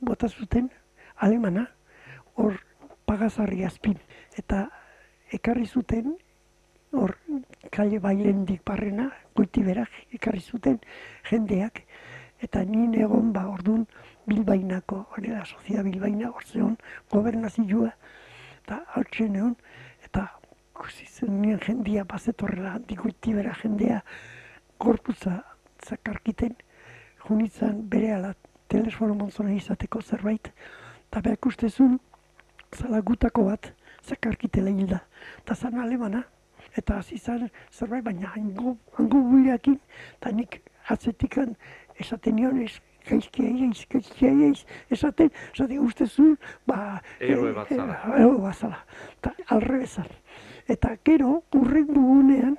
bota 0.00 0.28
zuten, 0.28 0.70
alemana, 1.16 1.68
hor 2.36 2.58
pagazarri 3.06 3.64
azpin. 3.64 3.98
Eta 4.38 4.66
ekarri 5.32 5.66
zuten, 5.66 6.16
hor 6.92 7.16
kaile 7.72 7.98
bailendik 8.00 8.62
barrena, 8.68 9.08
goiti 9.36 9.62
berak, 9.64 9.92
ekarri 10.12 10.40
zuten 10.40 10.78
jendeak, 11.30 11.82
eta 12.42 12.64
nien 12.68 12.94
egon 12.98 13.32
ba 13.32 13.46
ordun 13.48 13.86
bilbainako, 14.28 15.06
hori 15.16 15.32
da, 15.32 15.44
sozia 15.44 15.82
bilbaina, 15.86 16.30
hor 16.30 16.44
zeon, 16.44 16.76
gobernazioa, 17.10 17.92
eta 18.62 18.82
hartzen 18.96 19.38
egon, 19.40 19.56
eta 20.04 20.26
kusi 20.76 21.06
zen 21.06 21.40
nien 21.40 21.60
jendia 21.62 22.04
bazetorrela, 22.08 22.76
dikuiti 22.88 23.34
bera 23.36 23.54
jendea, 23.62 24.02
gorputza 24.82 25.40
zakarkiten, 25.86 26.56
junitzen 27.26 27.82
bere 27.88 28.14
ala 28.16 28.32
telesforo 28.68 29.14
monzona 29.14 29.54
izateko 29.54 30.02
zerbait, 30.02 30.52
eta 31.08 31.20
behar 31.24 31.38
ustezun, 31.46 31.98
zala 32.76 33.00
gutako 33.00 33.44
bat, 33.50 33.72
zakarkitela 34.04 34.70
hilda. 34.70 35.00
Eta 35.42 35.54
zan 35.54 35.78
alemana, 35.80 36.22
eta 36.76 36.98
hasi 36.98 37.18
zan 37.18 37.48
zerbait, 37.70 38.04
baina 38.04 38.32
hango, 38.36 38.76
hango 38.98 39.20
buiakin, 39.30 39.78
eta 40.18 40.32
nik 40.32 40.60
atzetikan 40.88 41.54
esaten 42.00 42.36
nion, 42.36 42.58
ez, 42.62 42.80
gaizki 43.08 43.44
aieiz, 43.46 43.84
gaizki 43.90 44.28
aieiz, 44.28 44.64
esaten, 44.90 45.30
esaten 45.52 45.78
ustezu, 45.82 46.36
ba... 46.66 47.00
Eroe 47.20 47.52
bat 47.52 47.70
eh, 47.72 47.76
zara. 47.76 47.98
eh, 48.14 48.20
Eroe 48.22 48.40
bat 48.40 48.56
zala. 48.56 48.78
Eta 49.18 49.34
alrebezan. 49.56 50.10
Eta 50.70 50.94
gero, 51.04 51.42
urren 51.58 51.88
dugunean, 51.90 52.56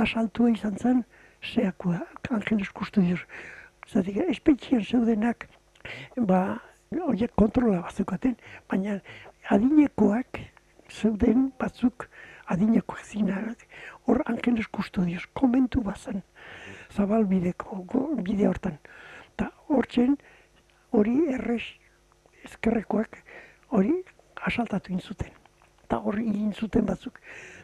asaltua 0.00 0.50
izan 0.50 0.76
zen, 0.80 1.04
zeakua, 1.42 2.00
Angeles 2.30 2.70
Custodios. 2.72 3.20
Zatik, 3.88 4.16
espetxian 4.28 4.84
zeudenak, 4.84 5.48
ba, 6.16 6.60
horiek 7.02 7.32
kontrola 7.36 7.82
bazukaten, 7.82 8.36
baina 8.70 9.00
adinekoak 9.50 10.40
zeuden 10.90 11.52
batzuk 11.58 12.08
adinekoak 12.52 13.04
zinak, 13.06 13.66
hor 14.06 14.22
Angeles 14.26 14.66
Custodios, 14.68 15.26
komentu 15.32 15.80
bazan, 15.80 16.22
zabal 16.92 17.24
bideko, 17.24 17.84
go- 17.88 18.16
bide 18.16 18.46
hortan. 18.48 18.78
Ta 19.36 19.50
hortzen, 19.68 20.18
hori 20.92 21.14
errez 21.32 21.62
ezkerrekoak, 22.44 23.22
hori 23.70 23.94
asaltatu 24.46 24.92
inzuten. 24.92 25.32
Eta 25.84 25.98
hori 25.98 26.26
egin 26.28 26.52
zuten 26.52 26.84
batzuk. 26.84 27.20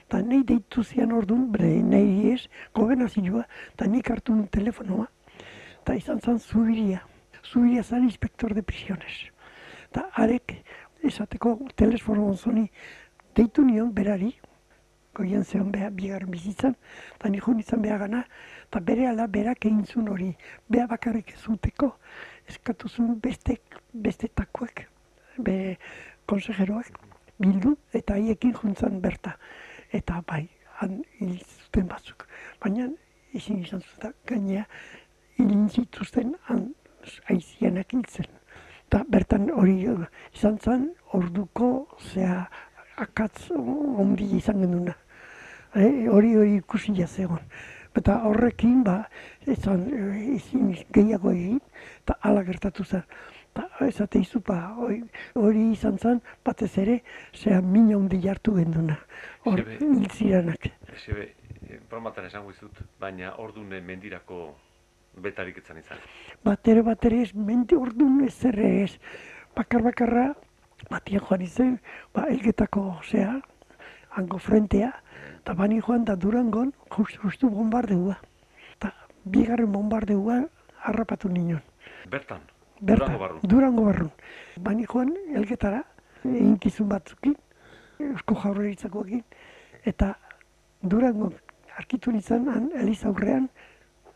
Eta 0.07 0.23
nahi 0.23 0.43
deitu 0.45 0.83
zian 0.85 1.13
orduan, 1.13 1.51
bere 1.53 1.83
nahi 1.83 2.33
ez, 2.33 2.49
gobernazioa, 2.75 3.45
eta 3.75 3.87
nik 3.87 4.09
hartu 4.11 4.35
nun 4.35 4.49
telefonoa, 4.49 5.09
eta 5.83 5.95
izan 5.95 6.21
zan 6.21 6.39
zubiria. 6.39 7.03
Zubiria 7.45 7.83
zan 7.83 8.05
inspektor 8.05 8.55
de 8.55 8.63
prisiones. 8.63 9.29
Eta 9.91 10.09
arek, 10.21 10.57
esateko 11.05 11.59
telefono 11.77 12.33
zoni, 12.35 12.69
deitu 13.35 13.65
nion 13.65 13.93
berari, 13.95 14.33
goian 15.15 15.45
zeon 15.45 15.71
beha 15.73 15.91
bigarren 15.91 16.31
bizitzan, 16.31 16.77
eta 17.17 17.29
nik 17.29 17.45
joan 17.47 17.59
izan 17.63 17.83
beha 17.83 17.99
gana, 17.99 18.25
eta 18.67 18.81
bere 18.91 19.09
ala 19.11 19.27
berak 19.27 19.67
egin 19.67 19.85
zuen 19.87 20.09
hori, 20.13 20.31
beha 20.69 20.87
bakarrik 20.87 21.33
ez 21.35 21.41
zuteko, 21.41 21.93
eskatu 22.49 22.89
zuen 22.89 23.19
beste, 23.23 23.59
bestetakoak, 23.93 24.85
be 25.39 25.77
konsejeroak, 26.27 26.93
bildu, 27.39 27.77
eta 27.95 28.19
haiekin 28.19 28.55
juntzan 28.55 29.01
berta. 29.03 29.37
Eta 29.95 30.23
bai, 30.29 30.45
han 30.81 31.01
hil 31.19 31.39
zuten 31.41 31.89
batzuk. 31.91 32.27
Baina, 32.63 32.89
ezin 33.35 33.63
izan 33.65 33.83
zuten, 33.83 34.15
gainea, 34.27 34.67
hilin 35.39 35.69
zituzten 35.69 36.35
han 36.49 36.69
aizianak 37.33 37.95
hiltzen. 37.95 38.38
Eta 38.89 39.03
bertan 39.05 39.51
hori 39.53 39.83
eh, 39.85 40.05
izan 40.33 40.55
zen, 40.65 40.85
orduko, 41.13 41.67
zea, 42.09 42.39
akatz 42.97 43.51
ondi 43.53 44.25
izan 44.39 44.63
genuna. 44.65 44.95
Eh, 45.77 46.07
hori 46.09 46.31
hori 46.41 46.55
ikusi 46.57 46.95
zegoen. 47.05 47.45
Eta 47.95 48.23
horrekin, 48.25 48.83
ba, 48.85 49.03
ezan, 49.45 49.83
eh, 49.93 50.37
ezin 50.37 50.73
gehiago 50.89 51.33
egin, 51.33 51.61
eta 52.01 52.17
ala 52.23 52.43
gertatu 52.47 52.85
zen. 52.85 53.03
Eta 53.53 53.85
esate 53.85 54.23
izu, 54.25 54.41
ba, 54.41 54.73
hori, 54.79 55.71
izan 55.73 55.99
zen, 55.99 56.23
batez 56.43 56.79
ere, 56.79 57.03
zea 57.35 57.61
mina 57.61 57.99
hundi 57.99 58.23
jartu 58.23 58.55
genduna. 58.57 58.97
Hor, 59.45 59.67
hil 59.83 60.09
ziranak. 60.09 60.71
Bromatan 61.91 62.25
esango 62.25 62.57
izut, 62.57 62.81
baina 62.99 63.35
ordune 63.37 63.83
mendirako 63.85 64.55
betarik 65.23 65.59
izan. 65.59 65.99
bat 66.45 66.69
ere 66.69 66.83
bat 66.83 67.05
ere 67.05 67.23
ez, 67.23 67.33
mente 67.35 67.77
orduan 67.77 68.25
ez 68.25 68.45
ere 68.45 68.83
ez. 68.83 68.99
Bakar 69.57 69.83
bakarra, 69.83 70.35
batian 70.91 71.21
joan 71.29 71.43
izan, 71.43 71.79
ba, 72.15 72.27
elgetako, 72.29 73.01
zea, 73.05 73.41
hango 74.17 74.39
frentea, 74.39 74.93
eta 75.41 75.55
bani 75.55 75.81
joan 75.81 76.05
da 76.05 76.17
durangon, 76.17 76.73
justu, 76.97 77.21
justu 77.23 77.51
bombardeua. 77.51 78.19
Eta 78.77 78.93
bigarren 79.25 79.73
bombardeua 79.73 80.45
harrapatu 80.85 81.29
ninon. 81.29 81.63
Bertan, 82.11 82.41
Bertan, 82.81 83.07
Durango 83.09 83.19
barrun. 83.19 83.41
Durango 83.43 83.85
barrun. 83.85 84.11
Bani 84.61 84.87
joan 84.87 85.13
elgetara, 85.35 85.83
eginkizun 86.25 86.89
batzukin, 86.89 87.35
eusko 87.99 88.37
jaurlaritzakoekin, 88.43 89.25
eta 89.85 90.15
Durango 90.83 91.33
arkitu 91.79 92.13
nintzen, 92.15 92.47
han, 92.51 92.71
Eliza 92.79 93.09
aurrean, 93.09 93.49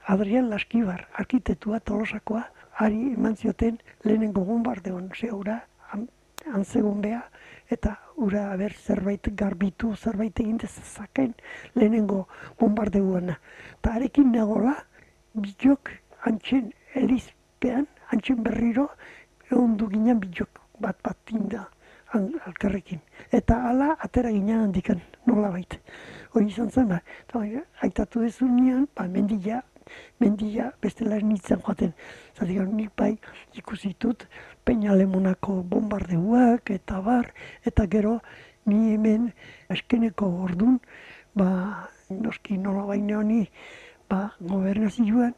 Adrian 0.09 0.51
Laskibar, 0.51 1.07
arkitektua 1.15 1.81
tolosakoa, 1.81 2.43
ari 2.79 3.12
eman 3.12 3.37
zioten 3.37 3.79
lehenengo 4.05 4.45
bombardeon, 4.45 5.11
ze 5.15 5.31
ura, 5.31 5.61
zegoen 6.65 7.01
beha, 7.01 7.23
eta 7.71 7.99
ura 8.17 8.53
aber 8.53 8.73
zerbait 8.73 9.29
garbitu, 9.37 9.95
zerbait 9.97 10.41
egin 10.41 10.59
dezazaken 10.59 11.35
lehenengo 11.75 12.27
bombardeuana. 12.59 13.38
Eta 13.79 13.95
arekin 13.95 14.33
nagola, 14.33 14.75
bilok 15.35 15.91
antxen 16.27 16.73
elizpean, 16.95 17.87
antxen 18.11 18.43
berriro, 18.43 18.88
egon 19.51 19.77
du 19.77 19.88
ginen 19.88 20.21
bilok 20.21 20.61
bat 20.81 20.99
bat 21.03 21.17
inda 21.31 21.69
han- 22.12 22.41
alkarrekin. 22.45 23.01
Eta 23.31 23.62
hala 23.69 23.97
atera 24.01 24.31
ginen 24.31 24.67
handikan, 24.67 25.01
nola 25.27 25.51
baita. 25.51 25.79
Hori 26.35 26.47
izan 26.47 26.71
zen, 26.71 26.88
ba, 26.88 27.01
aitatu 27.83 28.21
dezu 28.21 28.47
nian, 28.47 28.88
ba, 28.97 29.07
mendia, 29.07 29.62
mendia 30.21 30.73
bestela 30.83 31.16
ez 31.16 31.25
nintzen 31.25 31.61
joaten. 31.61 31.92
Zatik, 32.37 32.61
nik 32.73 32.90
bai 32.97 33.18
ikusi 33.55 33.95
dut 34.01 34.27
Peña 34.64 34.95
Lemonako 34.95 35.62
bombardeuak 35.62 36.71
eta 36.71 37.01
bar, 37.01 37.33
eta 37.64 37.87
gero 37.87 38.21
ni 38.66 38.95
hemen 38.95 39.33
eskeneko 39.71 40.29
ordun, 40.47 40.81
ba, 41.35 41.88
noski 42.11 42.59
nola 42.59 42.87
baina 42.87 43.18
honi, 43.18 43.47
ba, 44.09 44.31
gobernazioan, 44.40 45.35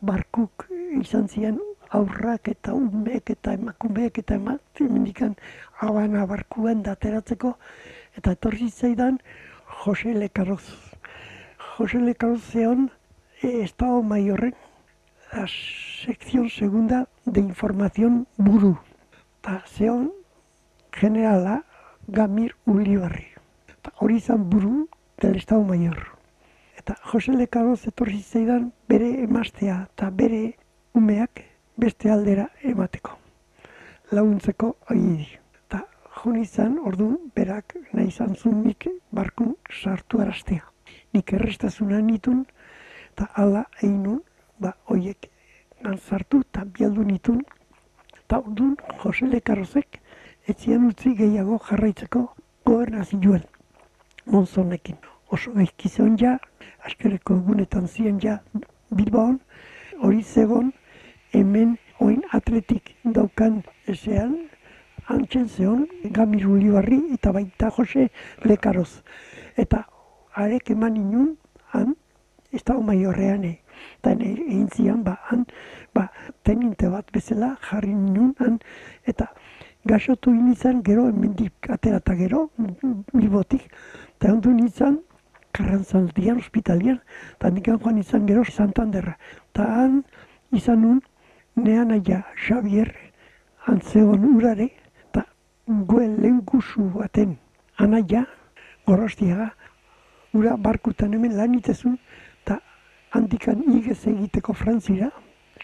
barkuk 0.00 0.68
izan 1.00 1.26
ziren 1.28 1.58
aurrak 1.90 2.48
eta 2.52 2.74
umeek 2.76 3.30
eta 3.34 3.54
emakumeek 3.56 4.18
eta 4.22 4.36
ematen 4.36 4.92
mendikan 4.92 5.34
abana 5.80 6.26
barkuan 6.26 6.82
dateratzeko 6.82 7.54
eta 8.20 8.34
etorri 8.36 8.68
zaidan 8.70 9.18
Jose 9.84 10.14
Lekaroz. 10.14 10.62
Jose 11.76 11.98
Lekaroz 11.98 12.42
zeon 12.52 12.88
Estado 13.40 14.02
Mayorren 14.02 14.54
la 15.32 15.46
sección 15.46 16.50
segunda 16.50 17.08
de 17.24 17.40
información 17.40 18.26
buru. 18.36 18.78
Ta 19.40 19.62
zeon 19.66 20.12
generala 20.90 21.64
Gamir 22.08 22.56
Ulibarri. 22.66 23.28
Ta 23.82 23.92
hori 23.98 24.16
izan 24.16 24.50
buru 24.50 24.88
del 25.18 25.36
Estado 25.36 25.62
Mayor. 25.62 26.18
Eta 26.76 26.96
Jose 27.04 27.32
Lekaroz 27.32 27.86
etorri 27.86 28.22
zaidan 28.22 28.72
bere 28.88 29.22
emaztea 29.22 29.86
eta 29.92 30.10
bere 30.10 30.56
umeak 30.94 31.44
beste 31.76 32.10
aldera 32.10 32.50
emateko. 32.62 33.18
Laguntzeko 34.10 34.76
agiri. 34.86 35.28
Eta 35.66 35.84
jun 36.22 36.40
izan, 36.42 36.78
orduan, 36.82 37.18
berak 37.36 37.76
nahi 37.92 38.08
izan 38.08 38.34
zuen 38.34 38.64
nik 38.64 38.88
barkun 39.12 39.54
sartu 39.70 40.18
araztea. 40.24 40.64
Nik 41.12 41.32
errestazuna 41.32 42.00
nitun, 42.00 42.46
eta 43.18 43.32
ala 43.34 43.64
egin 43.82 44.02
nun, 44.02 44.18
ba, 44.62 44.70
oiek 44.94 45.26
sartu 46.06 46.38
eta 46.44 46.62
bialdu 46.64 47.02
nitun. 47.02 47.40
Eta 48.14 48.38
orduan, 48.38 48.76
Jose 49.02 49.26
Lekarozek, 49.26 49.98
etzian 50.46 50.84
utzi 50.86 51.16
gehiago 51.18 51.58
jarraitzeko 51.68 52.22
gobernazioan, 52.64 53.42
monzonekin. 54.26 55.00
Oso 55.34 55.50
gaizki 55.52 55.88
zeon 55.88 56.14
ja, 56.20 56.36
askereko 56.86 57.40
egunetan 57.40 57.88
ziren 57.88 58.20
ja 58.22 58.38
Bilbaon, 58.94 59.40
hori 59.98 60.22
zegon, 60.22 60.70
hemen 61.32 61.74
oin 61.98 62.22
atletik 62.30 62.94
daukan 63.02 63.64
ezean, 63.88 64.36
antzen 65.08 65.48
zeon, 65.48 65.88
Gamir 66.04 66.46
Ulibarri 66.46 67.02
eta 67.18 67.32
baita 67.32 67.74
Jose 67.74 68.10
Lekaroz. 68.44 69.02
Eta 69.56 69.88
arek 70.38 70.70
eman 70.70 70.96
inun, 71.02 71.36
Estado 72.58 72.82
Maiorrean, 72.82 73.44
e. 73.44 73.54
eta 74.00 74.12
egin 74.12 74.68
zian, 74.74 75.02
ba, 75.06 75.18
han, 75.30 75.44
ba, 75.94 76.08
teninte 76.42 76.88
bat 76.90 77.10
bezala 77.14 77.54
jarri 77.68 77.94
ninun, 77.94 78.34
han, 78.42 78.58
eta 79.06 79.28
gaxotu 79.86 80.34
nintzen 80.34 80.82
gero, 80.82 81.06
hemendik 81.08 81.70
atera 81.70 82.02
eta 82.02 82.16
gero, 82.18 82.48
Bilbotik, 83.14 83.68
eta 84.16 84.32
ondu 84.34 84.54
nintzen, 84.56 84.98
Karrantzaldian, 85.58 86.38
ospitalian, 86.42 86.98
eta 87.36 87.50
nikan 87.50 87.78
joan 87.82 87.98
izan 87.98 88.26
gero 88.28 88.44
Santanderra. 88.44 89.14
Eta 89.50 89.64
han 89.78 90.02
izan 90.54 90.82
nun, 90.82 91.00
nean 91.56 91.94
aia 91.94 92.20
Xavier, 92.46 92.92
antzegon 93.70 94.26
urare, 94.34 94.68
eta 95.08 95.24
guen 95.66 96.18
lehen 96.22 96.42
guzu 96.46 96.90
baten 96.94 97.38
anaia, 97.78 98.26
gorostiaga, 98.86 99.52
ura 100.36 100.56
barkutan 100.56 101.14
hemen 101.16 101.36
lan 101.36 101.56
itezun, 101.56 101.98
handikan 103.10 103.62
igez 103.72 104.00
egiteko 104.06 104.52
frantzira, 104.52 105.10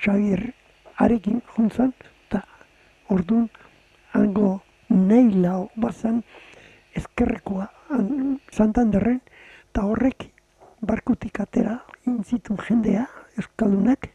Xavier 0.01 0.53
arekin 0.99 1.40
juntzan, 1.55 1.92
eta 2.26 2.42
orduan 3.09 3.49
hango 4.12 4.61
nahi 4.88 5.32
lau 5.42 5.68
bazan 5.76 6.22
ezkerrekoa 6.95 7.68
Santanderren, 8.53 9.20
eta 9.70 9.84
horrek 9.84 10.30
barkutik 10.80 11.40
atera 11.40 11.78
intzitun 12.07 12.59
jendea, 12.68 13.07
Euskaldunak, 13.38 14.09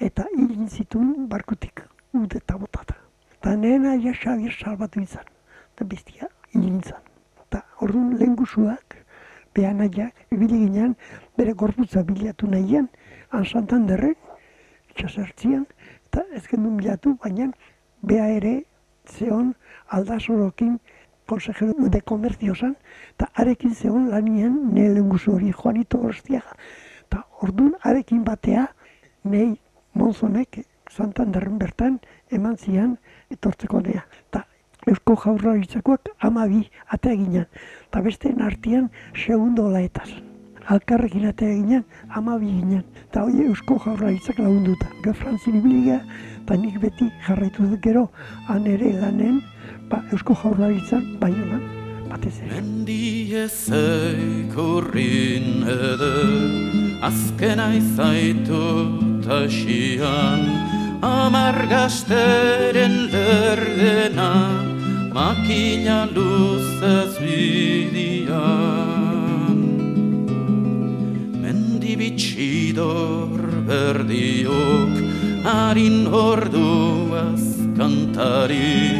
eta 0.00 0.24
hil 0.36 0.68
zituen 0.68 1.28
barkutik 1.28 1.84
udeta 2.16 2.56
botata. 2.56 2.96
Eta 3.36 3.56
nena 3.56 3.94
ja 4.00 4.14
Xabier 4.16 4.52
salbatu 4.52 5.02
izan, 5.02 5.26
eta 5.74 5.84
bestia 5.84 6.28
hil. 6.54 7.02
Eta 7.46 7.62
orduan 7.84 8.16
lehen 8.18 8.36
guzuak, 8.36 8.91
behanaiak, 9.54 10.14
ibili 10.30 10.58
ginean, 10.64 10.94
bere 11.36 11.52
gorputza 11.52 12.02
bilatu 12.02 12.48
nahian, 12.50 12.88
han 13.30 13.44
Santanderren, 13.44 14.16
itxasertzian, 14.90 15.66
eta 16.06 16.24
ez 16.36 16.44
gendun 16.48 16.76
bilatu, 16.80 17.16
baina 17.22 17.50
bea 18.02 18.28
ere 18.36 18.54
zeon 19.08 19.54
aldasorokin 19.88 20.78
konsejero 21.26 21.88
de 21.88 22.00
komerzio 22.00 22.54
zan, 22.54 22.76
eta 23.14 23.28
arekin 23.34 23.74
zeon 23.74 24.08
lanien 24.10 24.56
nire 24.74 24.94
lenguzu 24.94 25.36
hori 25.36 25.52
Juanito 25.52 25.98
Orstiaga. 25.98 26.56
Eta 27.06 27.24
orduan 27.40 27.76
arekin 27.88 28.24
batea, 28.24 28.66
nei 29.24 29.56
Monzonek 29.94 30.62
Santanderren 30.90 31.58
bertan 31.58 31.98
eman 32.30 32.56
zian 32.56 32.96
etortzeko 33.30 33.80
nea. 33.80 34.02
Eta 34.28 34.44
Eusko 34.86 35.14
Jaurlaritzakoak 35.14 36.08
amabi 36.20 36.64
atea 36.90 37.14
ginen. 37.14 37.46
Eta 37.86 38.00
beste 38.02 38.34
artean 38.40 38.90
segundo 39.14 39.68
laetaz. 39.70 40.10
Alkarrekin 40.66 41.26
atea 41.26 41.54
ginen, 41.54 41.84
amabi 42.10 42.46
ginen. 42.46 42.82
Eta 43.08 43.22
hoi 43.22 43.46
Eusko 43.46 43.78
Jaurlaritzak 43.84 44.38
lagunduta. 44.38 44.86
Ge 45.04 45.12
Frantzin 45.12 45.58
ibiliga, 45.60 46.00
eta 46.42 46.56
nik 46.56 46.80
beti 46.80 47.10
jarraitu 47.26 47.68
dut 47.70 47.82
gero, 47.82 48.08
han 48.48 48.66
ere 48.66 48.92
lanen, 48.98 49.40
ba, 49.88 50.02
Eusko 50.12 50.34
Jaurlaritzan, 50.34 51.16
baina 51.20 51.60
batez 52.10 52.34
ere. 52.42 52.50
Mendi 52.60 53.34
ezeik 53.38 54.58
urrin 54.58 55.62
edo, 55.62 56.12
azkena 57.06 57.72
izaitu 57.78 58.62
tasian, 59.26 60.46
amargasteren 61.02 63.10
lerdena, 63.10 64.62
makina 65.12 66.06
luzez 66.14 67.18
bidian. 67.18 68.38
Mendi 71.42 71.98
bitxidor 71.98 73.66
berdiok, 73.66 74.94
harin 75.42 76.06
orduaz 76.06 77.58
kantari, 77.74 78.94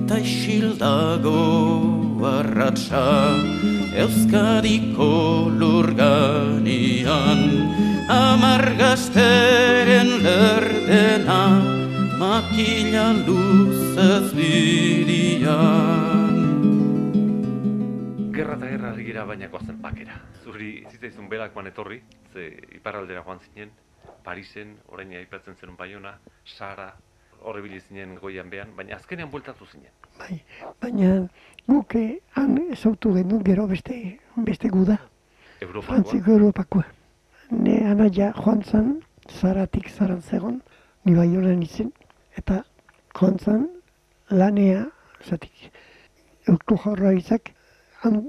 Eta 0.06 0.22
isildago 0.22 1.34
arratsa, 2.22 3.34
Euskadiko 3.98 5.50
lurganian, 5.50 7.42
amargazteren 8.06 10.22
lerdena, 10.22 11.58
makila 12.22 13.18
luzez 13.26 14.30
bidian. 14.30 15.50
Gerra 18.30 18.54
eta 18.54 18.70
gerra 18.70 18.92
ari 18.92 19.10
gira 19.10 19.26
baina 19.26 19.50
goazen 19.50 19.82
pakera. 19.82 20.22
Zuri 20.44 20.86
zitzaizun 20.86 21.26
belakoan 21.34 21.66
etorri, 21.74 21.98
ze 22.30 22.54
iparraldera 22.78 23.26
joan 23.26 23.42
zinen, 23.48 23.74
Parisen, 24.22 24.78
orain 24.86 25.10
aipatzen 25.18 25.58
zenun 25.58 25.74
Baiona, 25.74 26.14
Sara, 26.44 26.92
horre 27.46 27.62
bili 27.62 27.80
zinen 27.80 28.16
goian 28.18 28.50
behan, 28.50 28.72
baina 28.76 28.96
azkenean 28.96 29.30
bueltatu 29.30 29.66
zinen. 29.70 29.92
Bai, 30.18 30.40
baina 30.82 31.10
guk 31.68 31.94
eh, 31.94 32.18
han 32.34 32.56
ezautu 32.74 33.12
genuen 33.14 33.44
gero 33.46 33.66
beste, 33.70 33.94
beste 34.48 34.70
guda, 34.72 34.98
Europakoa. 35.60 35.86
Frantziko 35.86 36.32
Europakoa. 36.32 36.84
Ne 37.50 37.76
anaia 37.90 38.32
joan 38.40 38.62
zan, 38.64 38.90
zaratik 39.30 39.88
zaran 39.90 40.22
zegon, 40.22 40.60
ni 41.04 41.14
bai 41.14 41.28
honen 41.36 41.62
izen, 41.62 41.92
eta 42.36 42.62
joan 43.14 43.38
zan 43.38 43.68
lanea, 44.30 44.82
zatik, 45.22 45.70
Eusko 46.50 46.76
Jaurlaritzak, 46.82 47.52
han 48.02 48.20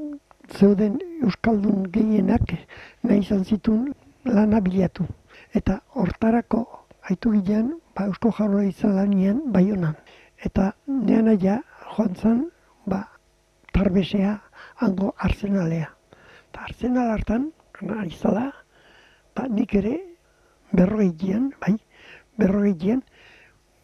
zeuden 0.59 1.01
Euskaldun 1.23 1.89
gehienak 1.93 2.53
nahi 3.03 3.19
izan 3.25 3.43
zituen 3.45 3.91
lana 4.25 4.61
bilatu. 4.61 5.05
Eta 5.57 5.81
hortarako 5.95 6.63
haitu 7.09 7.33
gilean, 7.35 7.73
ba, 7.97 8.05
Eusko 8.05 8.31
Jaurlaritza 8.31 8.87
lanian 8.93 9.39
baionan. 9.53 9.95
Eta 10.45 10.73
nean 10.87 11.27
aia 11.31 11.57
joan 11.95 12.15
zan, 12.15 12.43
ba, 12.85 13.01
tarbesea 13.73 14.35
hango 14.85 15.13
arsenalea. 15.17 15.89
Eta 16.49 16.67
arsenal 16.69 17.09
hartan, 17.15 17.49
ari 17.97 18.13
zala, 18.13 18.51
ba, 19.35 19.47
nik 19.49 19.73
ere 19.81 19.95
berrogei 20.73 21.13
gian, 21.17 21.49
bai, 21.61 21.73
berrogei 22.37 22.75
gian, 22.85 23.01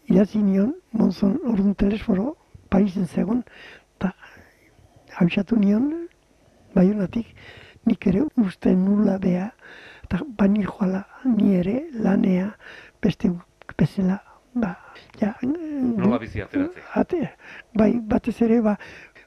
idatzi 0.09 0.43
nion, 0.43 0.75
monzon 0.91 1.39
orduan 1.49 1.73
telesforo, 1.73 2.35
Parisen 2.69 3.05
zegon, 3.05 3.43
eta 3.97 4.09
abisatu 5.21 5.57
nion, 5.61 5.91
baionatik, 6.73 7.27
nik 7.85 8.07
ere 8.09 8.23
uste 8.41 8.73
nula 8.73 9.19
bea, 9.21 9.51
eta 10.03 10.21
bani 10.37 10.65
joala 10.65 11.03
ni 11.25 11.53
ere 11.55 11.75
lanea 11.93 12.47
beste 13.01 13.29
bezala, 13.77 14.19
ba, 14.53 14.77
ja, 15.19 15.33
Nola 15.41 16.19
bizi 16.19 16.41
ateratzea. 16.41 16.83
Ate, 16.93 17.29
bai, 17.75 17.91
batez 17.99 18.41
ere, 18.45 18.61
ba, 18.61 18.77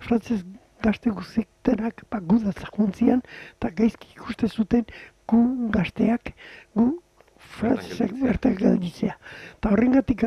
frantzez 0.01 0.43
gazte 0.83 1.11
guzik 1.11 1.49
denak, 1.65 2.05
ba, 2.11 2.21
gudatzak 2.21 2.77
juntzian, 2.77 3.23
eta 3.57 3.71
gaizki 3.71 4.13
ikuste 4.17 4.49
zuten 4.49 4.85
gu 5.29 5.71
gazteak, 5.75 6.35
gu 6.75 6.87
gelditzea. 7.61 8.09
bertak 8.23 8.59
gelditzea. 8.59 9.17
Eta 9.57 9.73
horrengatik 9.73 10.25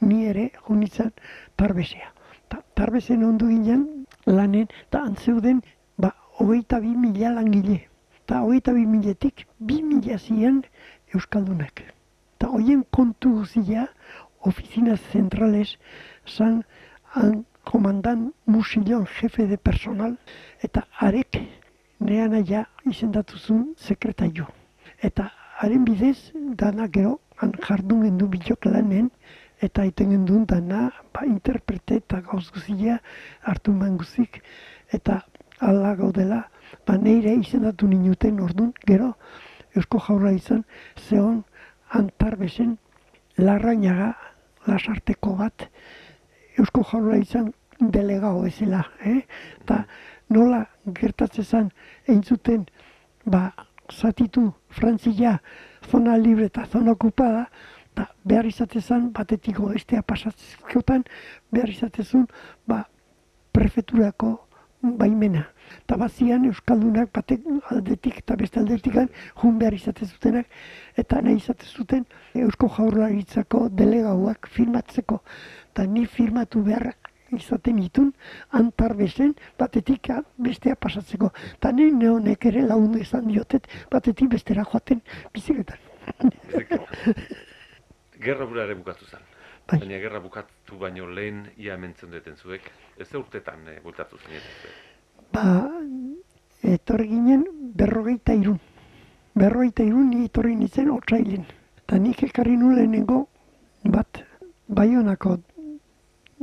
ni 0.00 0.26
ere 0.26 0.50
junitzen 0.66 1.12
tarbesea. 1.56 2.12
Ta, 2.48 2.62
tarbesen 2.74 3.24
ondu 3.24 3.48
ginen 3.48 4.06
lanen, 4.26 4.68
eta 4.88 5.02
antzeuden, 5.06 5.62
ba, 5.96 6.12
hogeita 6.38 6.80
bi 6.80 6.94
mila 6.96 7.32
langile. 7.38 7.80
Eta 8.22 8.42
hogeita 8.42 8.72
bi 8.72 8.86
miletik, 8.86 9.46
bi 9.58 9.82
mila 9.82 10.18
ziren 10.18 10.62
Euskaldunak. 11.14 11.82
Eta 12.42 12.50
hoien 12.50 12.80
kontu 12.90 13.30
guzia, 13.36 13.84
oficinas 14.50 14.98
centrales, 15.12 15.76
zan 16.26 16.64
han 17.14 17.44
komandan 17.62 18.32
Musillon 18.46 19.04
jefe 19.06 19.46
de 19.46 19.56
personal, 19.56 20.16
eta 20.58 20.82
arek 20.98 21.38
nean 22.00 22.34
aia 22.34 22.64
izendatu 22.90 23.38
zuen 23.38 23.68
sekretaio. 23.78 24.48
Eta 24.98 25.28
haren 25.60 25.84
bidez, 25.86 26.32
dana 26.64 26.88
gero, 26.90 27.20
han 27.38 27.54
jardun 27.62 28.02
gendu 28.08 28.26
bilok 28.34 28.66
lanen, 28.66 29.12
eta 29.62 29.86
iten 29.86 30.10
gendun 30.10 30.42
dana, 30.44 30.90
ba, 31.14 31.22
interprete 31.22 32.00
eta 32.02 32.24
gauz 32.26 32.50
guzia 32.50 32.98
hartu 33.46 33.70
guzik, 34.02 34.42
eta 34.90 35.22
ala 35.60 35.94
gaudela, 35.94 36.48
ba, 36.84 36.98
neire 36.98 37.38
izendatu 37.38 37.86
ninuten 37.86 38.40
ordun, 38.40 38.74
gero, 38.84 39.14
Eusko 39.76 40.00
Jaurra 40.00 40.32
izan, 40.32 40.64
zehon 40.98 41.44
antarbesen 41.98 42.76
larrainaga 43.38 44.12
lasarteko 44.66 45.36
bat 45.36 45.68
Eusko 46.58 46.84
Jaurlaritzan 46.84 47.52
delegao 47.80 48.42
bezala, 48.44 48.84
eh? 49.04 49.22
Ta 49.66 49.84
nola 50.30 50.66
gertatzen 51.00 51.44
zen 51.44 51.70
eintzuten 52.08 52.66
ba 53.24 53.52
zatitu 53.90 54.52
Frantzia 54.68 55.38
zona 55.90 56.16
libre 56.16 56.46
eta 56.46 56.66
zona 56.66 56.92
okupada, 56.92 57.46
eta 57.92 58.06
behar 58.24 58.46
izaten 58.46 58.82
zen 58.82 59.10
batetik 59.12 59.60
oestea 59.60 60.02
pasatzezkotan, 60.02 61.04
behar 61.50 61.68
izaten 61.68 62.04
zuen 62.04 62.26
ba, 62.66 62.84
prefeturako 63.52 64.38
baimena. 64.82 65.46
Eta 65.84 65.96
bazian 65.96 66.44
Euskaldunak 66.48 67.12
batek 67.14 67.46
aldetik 67.70 68.18
eta 68.18 68.36
beste 68.36 68.60
aldetik 68.60 68.98
jun 69.40 69.58
behar 69.58 69.74
izaten 69.74 70.08
zutenak, 70.08 70.46
eta 70.98 71.20
nahi 71.22 71.36
izaten 71.36 71.68
zuten 71.68 72.04
Eusko 72.34 72.68
Jaurlaritzako 72.76 73.68
delegauak 73.68 74.48
firmatzeko. 74.52 75.22
Eta 75.72 75.86
ni 75.86 76.04
firmatu 76.06 76.62
behar 76.66 76.92
izaten 77.32 77.78
itun, 77.78 78.12
antar 78.50 78.94
bezen, 78.96 79.34
batetik 79.58 80.10
a- 80.10 80.22
bestea 80.36 80.76
pasatzeko. 80.76 81.32
Eta 81.54 81.72
ni 81.72 81.90
neonek 81.90 82.44
ere 82.46 82.66
lagundu 82.66 82.98
izan 83.00 83.26
diotet, 83.28 83.68
batetik 83.90 84.28
bestera 84.28 84.64
joaten 84.64 85.00
biziketan. 85.32 85.78
Gerra 88.22 88.46
bura 88.46 88.64
ere 88.64 88.74
bukatu 88.74 89.06
zen. 89.06 89.31
Bai. 89.72 89.78
Baina 89.80 89.98
gerra 90.02 90.20
bukatu 90.20 90.76
baino 90.76 91.06
lehen 91.08 91.46
ia 91.56 91.72
hementzen 91.74 92.10
duten 92.12 92.36
zuek. 92.36 92.66
Ez 92.98 93.08
ze 93.08 93.16
urtetan 93.16 93.68
e, 93.68 93.78
bueltatu 93.80 94.18
zineten 94.18 94.58
zuek. 94.60 94.74
Ba, 95.32 95.44
etorri 96.74 97.08
ginen 97.08 97.46
berrogeita 97.80 98.34
irun. 98.34 98.60
berroita 99.34 99.82
irun 99.82 100.10
ni 100.10 100.26
etorri 100.26 100.54
nintzen 100.56 100.90
otsailen. 100.92 101.46
Eta 101.78 101.98
nik 101.98 102.22
ekarri 102.22 102.56
nu 102.56 102.74
lehenengo 102.76 103.28
bat 103.84 104.20
baionako 104.68 105.38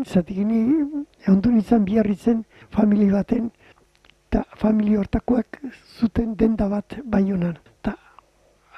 zatik 0.06 0.38
ni 0.38 0.64
egondu 1.22 1.52
nintzen 1.52 1.86
biarritzen 1.86 2.44
famili 2.72 3.12
baten 3.12 3.52
eta 4.28 4.44
famili 4.58 4.98
hortakoak 4.98 5.62
zuten 6.00 6.36
denda 6.36 6.68
bat 6.68 6.98
baionan. 7.06 7.58
Eta 7.80 7.94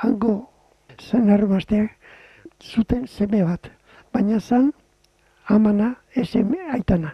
hango 0.04 0.50
zen 1.00 1.30
armazteak 1.30 1.96
zuten 2.60 3.08
seme 3.08 3.44
bat. 3.44 3.72
Baina 4.14 4.40
zan 4.40 4.72
amana 5.48 5.96
eseme 6.16 6.58
aitana. 6.72 7.14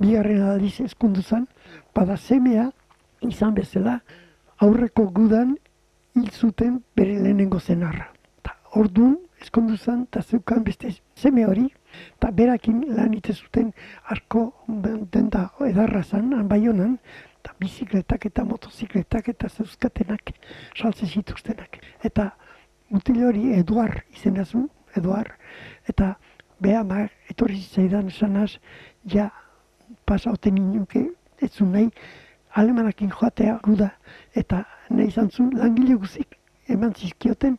Bigarren 0.00 0.42
aldiz 0.42 0.80
eskundu 0.80 1.22
zan, 1.22 1.46
bada 1.94 2.16
semea 2.16 2.70
izan 3.20 3.54
bezala 3.54 4.00
aurreko 4.58 5.06
gudan 5.14 5.56
hil 6.16 6.30
zuten 6.30 6.82
bere 6.96 7.18
lehenengo 7.22 7.60
zenarra. 7.60 8.08
Ta 8.42 8.56
orduan 8.74 9.16
eskondu 9.42 9.76
zan, 9.76 10.02
eta 10.08 10.22
zeukan 10.22 10.64
beste 10.64 10.90
seme 11.14 11.44
hori, 11.46 11.68
eta 12.16 12.30
berakin 12.34 12.82
lan 12.96 13.14
ite 13.14 13.32
zuten 13.32 13.72
asko 14.14 14.48
denda 15.12 15.48
edarra 15.68 16.02
zan, 16.02 16.32
han 16.34 16.48
baionan, 16.48 16.98
eta 17.38 17.54
bizikletak 17.60 18.26
eta 18.26 18.44
motozikletak 18.44 19.28
eta 19.34 19.48
zeuzkatenak 19.48 20.32
saltze 20.74 21.06
zituztenak. 21.06 21.78
Eta 22.04 22.32
mutil 22.90 23.22
hori 23.28 23.52
Eduar 23.58 24.02
izena 24.14 24.44
zuen, 24.44 24.68
Eduar, 24.96 25.36
eta 25.86 26.16
beha 26.60 26.84
ma, 26.84 27.06
etorri 27.30 27.60
zaidan 27.60 28.08
esanaz, 28.08 28.58
ja 29.04 29.30
pasauten 30.06 30.56
inuke, 30.58 31.04
ez 31.42 31.52
zuen 31.52 31.72
nahi, 31.72 31.90
alemanakin 32.58 33.12
joatea 33.14 33.58
guda, 33.64 33.90
eta 34.36 34.64
nahi 34.90 35.08
izan 35.12 35.30
zuen 35.30 35.54
langile 35.58 35.94
guzik 35.94 36.38
eman 36.68 36.94
zizkioten, 36.94 37.58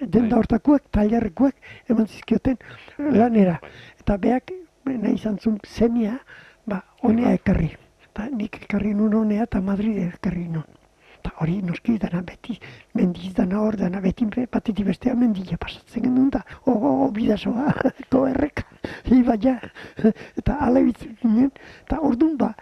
denda 0.00 0.36
Bai. 0.36 0.38
hortakuak, 0.38 0.86
tailarrekuak 0.94 1.54
eman 1.90 2.06
zizkioten 2.06 2.56
lanera. 2.98 3.58
Eta 4.00 4.16
beak 4.16 4.52
nahi 4.86 5.14
izan 5.14 5.38
zuen 5.38 5.58
semia, 5.66 6.18
ba, 6.66 6.82
honea 7.02 7.34
ekarri. 7.36 7.72
Eta 8.08 8.28
nik 8.30 8.62
ekarri 8.64 8.94
nun 8.94 9.14
honea 9.14 9.48
eta 9.48 9.60
Madrid 9.60 9.98
ekarri 10.06 10.46
nun. 10.48 10.77
Eta 11.18 11.32
hori 11.42 11.58
noski 11.62 11.96
dana 11.98 12.22
beti, 12.22 12.58
mendiz 12.94 13.32
dana 13.34 13.60
hor 13.60 13.76
dana 13.76 14.00
beti 14.00 14.24
be- 14.26 14.46
batetik 14.52 14.86
bestea 14.86 15.14
mendila 15.14 15.58
pasatzen 15.58 16.02
genuen 16.06 16.30
da. 16.30 16.44
O, 16.64 16.72
o, 16.72 16.92
o 17.06 17.10
bidasoa, 17.10 17.74
to 18.10 18.24
erreka, 18.28 18.64
ibaia, 19.04 19.58
eta 20.38 20.58
ala 20.68 20.80
bitzen 20.86 21.16
ginen. 21.22 21.50
Eta 21.84 22.00
orduan 22.00 22.36
ba, 22.38 22.52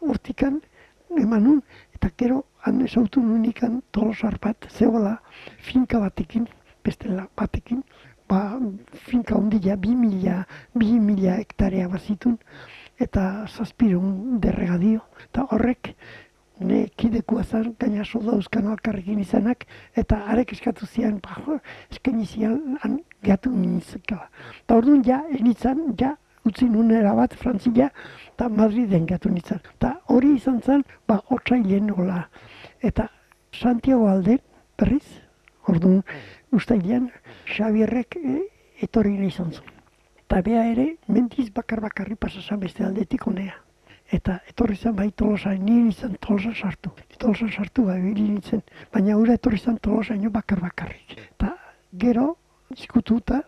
hortikan 0.00 0.60
eman 1.18 1.60
eta 1.94 2.10
gero 2.16 2.44
han 2.64 2.80
esautu 2.84 3.20
nunikan 3.20 3.82
tolosar 3.92 4.38
bat, 4.40 4.68
zegoela 4.70 5.18
finka 5.58 5.98
batekin, 5.98 6.46
beste 6.84 7.08
la- 7.08 7.28
batekin, 7.36 7.82
ba, 8.28 8.58
finka 9.08 9.34
ondila, 9.34 9.76
bi 9.76 9.94
mila, 9.94 10.44
bi 10.74 10.98
mila 11.00 11.38
hektarea 11.40 11.88
bazitun, 11.88 12.38
eta 12.98 13.46
zazpirun 13.48 14.38
derregadio, 14.40 15.00
eta 15.28 15.46
horrek 15.50 15.94
ne 16.60 16.88
kidekua 16.96 17.42
zan, 17.44 17.74
gaina 17.80 18.04
solda 18.04 18.34
euskan 18.36 18.66
alkarrekin 18.72 19.20
izanak, 19.22 19.66
eta 19.96 20.18
arek 20.32 20.52
eskatu 20.56 20.86
zian, 20.86 21.20
ba, 21.22 21.58
eskaini 21.90 22.26
zian, 22.26 22.78
han 22.82 22.98
gehatu 23.22 23.52
nintzekala. 23.54 24.28
Eta 24.62 24.78
orduan 24.80 25.04
ja, 25.06 25.20
enitzan, 25.38 25.94
ja, 26.00 26.16
utzi 26.48 26.68
nun 26.70 26.90
bat, 27.16 27.34
Frantzia, 27.34 27.90
eta 28.32 28.48
Madriden 28.48 29.06
gehatu 29.06 29.30
nintzen. 29.30 29.60
Eta 29.76 29.94
hori 30.08 30.34
izan 30.36 30.60
zen, 30.62 30.84
ba, 31.06 31.20
otsailen 31.30 31.90
hola. 31.90 32.28
Eta 32.82 33.08
Santiago 33.52 34.08
alden, 34.08 34.40
berriz, 34.78 35.06
orduan, 35.68 36.02
ustailean, 36.52 37.10
Xabierrek 37.46 38.16
e, 38.16 38.42
etorri 38.82 39.16
izan 39.26 39.52
zuen. 39.52 39.74
Eta 40.28 40.42
bea 40.44 40.66
ere, 40.72 40.96
mendiz 41.08 41.48
bakar 41.54 41.80
bakarri 41.80 42.14
pasasan 42.14 42.60
beste 42.60 42.84
aldetik 42.84 43.26
honea. 43.26 43.67
Eta 44.08 44.38
etorri 44.48 44.76
zen 44.76 44.94
bai 44.96 45.10
tolosa, 45.12 45.52
nire 45.52 45.90
izan 45.90 46.14
tolosa 46.24 46.54
sartu. 46.54 46.90
Tolosa 47.18 47.48
sartu 47.52 47.84
bai 47.84 47.98
nintzen, 48.00 48.62
baina 48.92 49.16
ura 49.20 49.34
etorri 49.36 49.58
zen 49.58 49.76
tolosa 49.84 50.14
ino 50.14 50.30
bakar 50.30 50.60
bakarrik. 50.64 51.16
Eta 51.34 51.52
gero, 51.92 52.30
izkututa, 52.72 53.42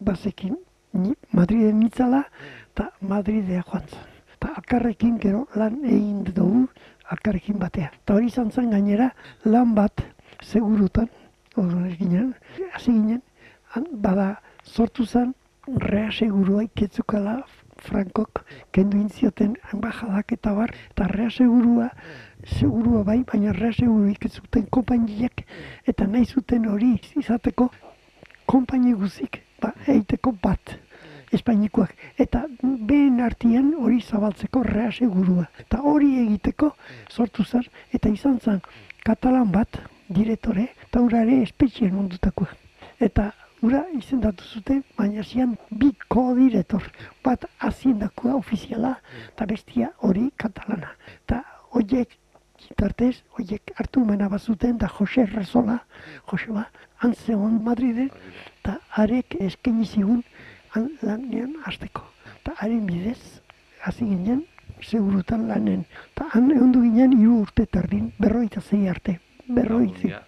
bazekin, 0.00 0.56
ni 0.92 1.12
Madriden 1.32 1.80
nitzala, 1.80 2.22
eta 2.70 2.88
Madridea 3.00 3.64
joan 3.68 3.84
zen. 3.88 4.06
Eta 4.38 4.54
alkarrekin 4.56 5.18
gero 5.20 5.46
lan 5.56 5.80
egin 5.84 6.24
dugu, 6.24 6.68
alkarrekin 7.12 7.58
batean. 7.60 7.92
Eta 8.00 8.16
hori 8.16 8.32
izan 8.32 8.50
zen 8.50 8.70
gainera, 8.72 9.10
lan 9.44 9.74
bat 9.74 10.04
segurutan, 10.40 11.08
orduan 11.56 11.88
ez 11.90 11.96
ginen, 11.98 12.32
hasi 12.72 12.92
ginen, 12.92 13.22
bada 13.92 14.30
sortu 14.64 15.04
zen, 15.04 15.34
rea 15.76 16.10
segurua 16.12 16.62
iketzukala 16.64 17.42
Frankok 17.82 18.42
kendu 18.74 18.98
intzioten 18.98 19.54
enbajadak 19.72 20.32
eta 20.34 20.52
bar, 20.54 20.72
eta 20.90 21.06
rea 21.08 21.30
segurua, 21.30 21.90
bai, 23.04 23.22
baina 23.24 23.52
rea 23.52 23.72
segurua 23.72 24.10
iketzuten 24.10 24.66
konpainiak, 24.70 25.44
eta 25.86 26.06
nahi 26.06 26.26
zuten 26.26 26.66
hori 26.66 26.96
izateko 27.16 27.70
konpaini 28.46 28.94
guzik, 28.98 29.42
ba, 29.62 29.72
eiteko 29.86 30.32
bat, 30.42 30.78
espainikoak. 31.32 31.94
Eta 32.18 32.44
behen 32.62 33.20
artian 33.20 33.74
hori 33.78 34.00
zabaltzeko 34.00 34.62
rea 34.64 34.90
segurua. 34.92 35.46
Eta 35.60 35.82
hori 35.82 36.14
egiteko 36.24 36.72
sortu 37.10 37.44
zen, 37.44 37.66
eta 37.92 38.08
izan 38.08 38.38
zen 38.40 38.62
katalan 39.04 39.52
bat, 39.52 39.80
direktore, 40.08 40.70
eta 40.86 41.00
urare 41.04 41.42
espetxien 41.42 41.94
ondutakoa. 41.94 42.48
Eta 43.00 43.32
ura 43.62 43.82
izendatu 43.96 44.44
zuten, 44.44 44.82
baina 44.96 45.22
zian 45.22 45.56
bi 45.70 45.90
kodiretor. 46.08 46.84
Bat 47.24 47.46
haziendakoa 47.58 48.36
ofiziala, 48.38 48.94
eta 49.28 49.46
bestia 49.46 49.90
hori 50.06 50.28
katalana. 50.36 50.92
Eta 51.24 51.42
horiek 51.76 52.16
tartez, 52.76 53.22
horiek 53.38 53.72
hartu 53.76 54.04
mena 54.04 54.28
bazuten, 54.28 54.78
da 54.78 54.88
Jose 54.88 55.26
Rezola, 55.26 55.78
Joseba, 56.30 56.68
han 57.02 57.14
zegoen 57.14 57.58
Madriden, 57.64 58.10
eta 58.60 58.78
arek 59.02 59.38
eskaini 59.40 59.86
zigun 59.86 60.22
lanean 61.02 61.54
hasteko. 61.64 62.04
Eta 62.40 62.54
haren 62.58 62.86
bidez, 62.86 63.40
hasi 63.84 64.04
ginen, 64.04 64.44
segurutan 64.82 65.48
lanen. 65.48 65.84
Eta 66.12 66.28
han 66.34 66.50
egondu 66.54 66.82
ginen 66.86 67.14
hiru 67.18 67.42
urte 67.44 67.66
tardin, 67.66 68.12
berroita 68.18 68.60
zei 68.60 68.86
arte, 68.88 69.18
berroitzi. 69.48 70.14
Ja, 70.14 70.22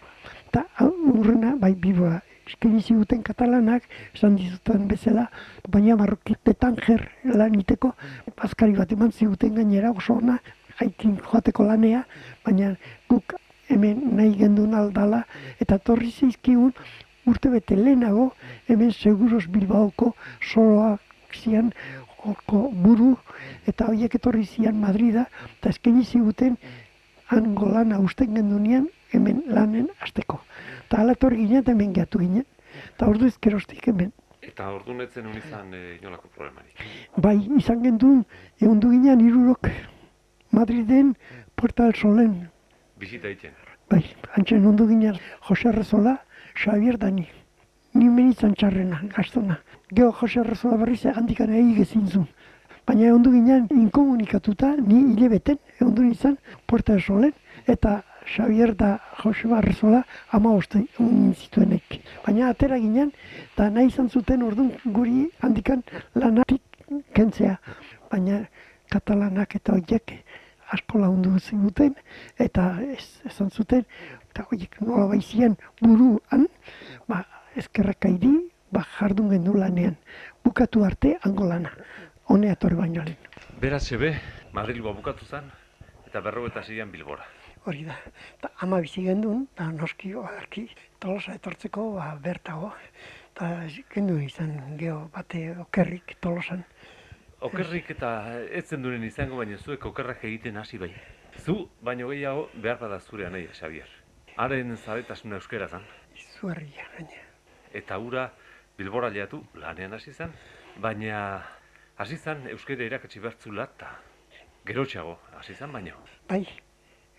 Eta 0.50 0.64
urrena, 0.90 1.52
bai, 1.54 1.76
biboa, 1.78 2.16
eskaini 2.50 2.82
ziguten 2.82 3.22
katalanak, 3.22 3.84
esan 4.14 4.36
dizuten 4.36 4.88
bezala, 4.90 5.28
baina 5.70 5.96
marrokite 5.96 6.54
tanger 6.58 7.06
lan 7.24 7.54
iteko, 7.60 7.92
bazkari 8.36 8.74
bat 8.78 8.92
eman 8.92 9.12
ziguten 9.12 9.54
gainera 9.54 9.92
oso 9.92 10.18
ona, 10.18 10.38
haikin 10.80 11.16
joateko 11.22 11.66
lanea, 11.68 12.02
baina 12.44 12.74
guk 13.08 13.36
hemen 13.70 14.02
nahi 14.16 14.34
gendun 14.40 14.74
aldala, 14.74 15.24
eta 15.62 15.78
torri 15.78 16.10
zizkigun 16.10 16.74
urte 17.30 17.50
bete 17.52 17.76
lehenago, 17.76 18.30
hemen 18.68 18.90
seguros 18.90 19.46
Bilbaoko 19.46 20.14
soloak 20.40 21.00
zian 21.34 21.70
horko 22.20 22.68
buru, 22.84 23.14
eta 23.70 23.86
horiek 23.86 24.16
etorri 24.18 24.44
zian 24.44 24.80
Madrida, 24.80 25.28
eta 25.58 25.70
eskaini 25.70 26.04
ziguten 26.04 26.56
hango 27.30 27.68
lana 27.70 28.00
usten 28.02 28.34
gendunean, 28.34 28.88
hemen 29.12 29.42
lanen 29.46 29.88
hasteko. 30.00 30.40
Eta 30.86 31.02
ala 31.02 31.14
etorri 31.18 31.44
ginen, 31.44 31.62
eta 31.62 31.72
hemen 31.72 31.94
gehatu 31.96 32.18
ginen. 32.18 32.46
Eta 32.94 33.08
ordu 33.10 33.26
ezkerostik 33.26 33.86
hemen. 33.86 34.12
eta 34.42 34.70
ordu 34.72 34.94
netzen 34.96 35.26
hon 35.26 35.36
izan 35.36 35.74
e, 35.74 35.96
inolako 36.00 36.28
problemarik. 36.34 36.80
Bai, 37.16 37.36
izan 37.58 37.82
gendun, 37.84 38.24
egon 38.58 38.80
du 38.80 38.90
ginen 38.90 39.20
irurok 39.20 39.68
Madriden 40.50 41.14
Puerta 41.54 41.84
del 41.84 41.94
Solen. 41.94 42.48
Bisita 42.98 43.28
egiten. 43.28 43.52
Bai, 43.90 44.02
antzen 44.38 44.66
ondu 44.66 44.86
ginen 44.88 45.18
Jose 45.48 45.72
Rezola, 45.72 46.16
Xavier 46.54 46.98
Dani. 46.98 47.26
Ni 47.94 48.08
menitzen 48.08 48.54
txarrena, 48.54 49.00
gaztona. 49.14 49.60
Geo 49.94 50.10
Jose 50.20 50.42
Rezola 50.46 50.78
berriz 50.82 51.04
handikan 51.10 51.52
egi 51.54 51.76
gezintzun. 51.78 52.26
Baina 52.86 53.06
egon 53.08 53.22
du 53.22 53.32
ginen 53.34 53.66
inkomunikatuta, 53.70 54.74
ni 54.78 55.00
hilebeten, 55.12 55.58
egon 55.78 55.94
du 55.94 56.02
nintzen 56.06 56.38
Puerta 56.66 56.94
del 56.94 57.02
Solen, 57.02 57.34
eta 57.66 58.00
Xavier 58.26 58.74
da 58.76 58.98
Joseba 59.22 59.60
Rezola 59.60 60.04
ama 60.30 60.52
oste 60.54 60.84
zituenek. 61.34 62.00
Baina 62.26 62.50
atera 62.50 62.78
ginen, 62.78 63.12
eta 63.52 63.70
nahi 63.70 63.90
izan 63.90 64.08
zuten 64.08 64.42
orduan 64.42 64.72
guri 64.84 65.28
handikan 65.42 65.82
lanatik 66.14 66.62
kentzea. 67.14 67.56
Baina 68.10 68.44
katalanak 68.90 69.56
eta 69.56 69.74
horiek 69.76 70.14
asko 70.70 71.00
lagundu 71.02 71.38
ziguten, 71.38 71.94
eta 72.38 72.76
ez, 72.84 73.22
esan 73.26 73.50
zuten, 73.50 73.84
eta 74.30 74.46
horiek 74.50 74.78
nola 74.84 75.08
baizien 75.10 75.56
buruan, 75.80 76.46
ba, 77.10 77.24
eskerrak 77.58 78.06
aidi, 78.10 78.30
ba, 78.70 78.84
jardun 78.98 79.32
gendu 79.34 79.56
lanean. 79.58 79.96
Bukatu 80.44 80.84
arte 80.86 81.16
hango 81.26 81.48
lana, 81.50 81.72
honea 82.30 82.54
etorri 82.58 82.78
baino 82.78 83.02
lehen. 83.02 83.18
Beraz, 83.60 83.84
ebe, 83.92 84.14
Madrilgoa 84.54 84.94
bukatu 84.94 85.26
zen, 85.26 85.50
eta 86.06 86.22
berro 86.22 86.46
eta 86.46 86.62
zeian 86.62 86.90
Bilbora. 86.90 87.26
Hori 87.70 87.86
da. 87.86 87.96
Ta 88.42 88.50
ama 88.66 88.80
bizi 88.82 89.04
gendun, 89.06 89.46
da 89.56 89.70
noski 89.72 90.12
oarki 90.18 90.66
tolosa 91.02 91.36
etortzeko 91.38 91.86
ba, 91.96 92.10
bertago. 92.24 92.72
Ta 93.34 93.50
gendun 93.94 94.22
izan 94.26 94.56
geho 94.80 95.06
bate 95.14 95.44
okerrik 95.64 96.16
tolosan. 96.20 96.64
Okerrik 97.46 97.94
eta 97.94 98.10
ez 98.52 98.66
zenduren 98.68 99.04
izango, 99.06 99.38
baina 99.40 99.56
zuek 99.56 99.86
okerrak 99.88 100.26
egiten 100.28 100.60
hasi 100.60 100.78
bai. 100.82 100.90
Zu, 101.40 101.70
baino 101.80 102.10
gehiago, 102.10 102.48
behar 102.54 102.80
bada 102.82 102.98
zure 103.00 103.30
nahi, 103.30 103.46
Xavier. 103.54 103.88
Haren 104.36 104.76
zabetasuna 104.76 105.38
euskerazan. 105.40 105.86
Izugarria, 106.18 106.84
gaina. 106.96 107.22
Eta 107.80 107.98
ura 107.98 108.26
bilbora 108.76 109.08
leatu 109.14 109.40
lanean 109.62 109.94
hasi 109.96 110.12
zen, 110.12 110.34
baina 110.84 111.20
hasi 112.00 112.16
zen 112.16 112.48
euskera 112.52 112.84
irakatsi 112.88 113.22
bertzula 113.24 113.68
eta 113.70 113.94
gerotxago 114.66 115.16
hasi 115.38 115.54
zen 115.54 115.72
baino. 115.72 115.96
Bai, 116.28 116.42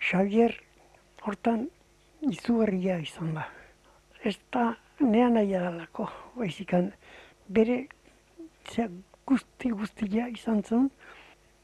Xavier 0.02 0.54
hortan 1.22 1.68
izugarria 2.26 2.98
izan 2.98 3.34
da. 3.36 3.46
Ez 4.24 4.36
da 4.54 4.72
nea 5.00 5.28
nahi 5.30 5.54
adalako, 5.58 6.08
baizikan 6.34 6.90
bere 7.48 7.76
zea 8.72 8.88
guzti 9.26 9.70
guztia 9.70 10.26
izan 10.28 10.62
zen, 10.62 10.88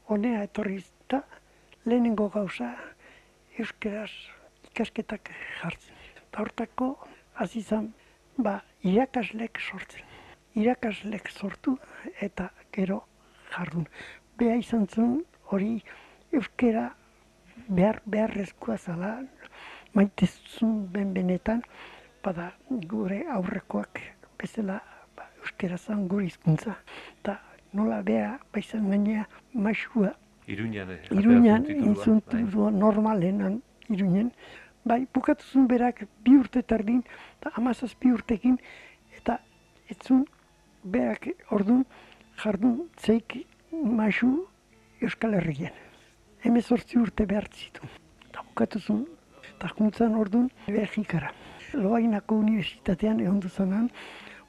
honea 0.07 0.43
etorri 0.47 0.79
da 1.11 1.21
lehenengo 1.85 2.29
gauza 2.29 2.69
euskeraz 3.59 4.11
ikasketak 4.71 5.31
jartzen. 5.61 5.95
Hortako 6.39 6.93
hasi 7.35 7.63
ba, 8.37 8.61
irakaslek 8.83 9.59
sortzen. 9.59 10.05
Irakaslek 10.55 11.27
sortu 11.29 11.77
eta 12.21 12.49
gero 12.71 13.03
jardun. 13.51 13.87
Bea 14.37 14.55
izan 14.55 14.87
zen 14.87 15.25
hori 15.51 15.81
euskera 16.31 16.93
behar 17.69 18.01
beharrezkoa 18.05 18.77
zala 18.77 19.11
maitezun 19.93 20.87
ben 20.93 21.13
benetan 21.13 21.61
bada 22.23 22.51
gure 22.69 23.23
aurrekoak 23.35 24.01
bezala 24.39 24.79
ba, 25.15 25.29
euskera 25.41 25.77
zan 25.77 26.07
gure 26.07 26.25
hizkuntza 26.25 26.75
eta 27.19 27.39
nola 27.73 28.01
bea 28.01 28.37
baizan 28.53 28.89
gainea 28.89 29.27
maixua 29.53 30.15
Iruñan, 30.49 30.89
eh, 30.91 31.01
Iruñan 31.11 31.65
intzuntu 31.69 32.37
bai. 32.37 32.73
normalenan 32.73 33.61
Iruñen 33.89 34.31
bai 34.83 35.05
bukatu 35.13 35.45
zuen 35.45 35.67
berak 35.67 36.07
bi 36.23 36.37
urte 36.37 36.63
tardin 36.63 37.03
eta 37.39 37.51
amazaz 37.55 37.93
bi 38.01 38.11
urtekin 38.11 38.57
eta 39.17 39.39
etzun 39.89 40.25
berak 40.83 41.29
ordun 41.51 41.85
jardun 42.43 42.89
zeik 42.97 43.45
maixu 43.71 44.47
Euskal 45.01 45.33
Herrien. 45.33 45.88
Hemezortzi 46.43 46.99
urte 46.99 47.25
behar 47.27 47.47
zitu. 47.51 47.87
Eta 48.29 48.43
bukatu 48.47 48.79
zuen, 48.79 49.05
eta 49.51 49.69
juntzan 49.75 50.15
orduan 50.15 50.47
Belgikara. 50.67 51.33
Loainako 51.73 52.39
unibertsitatean 52.43 53.19
egon 53.19 53.41
duzanan, 53.43 53.89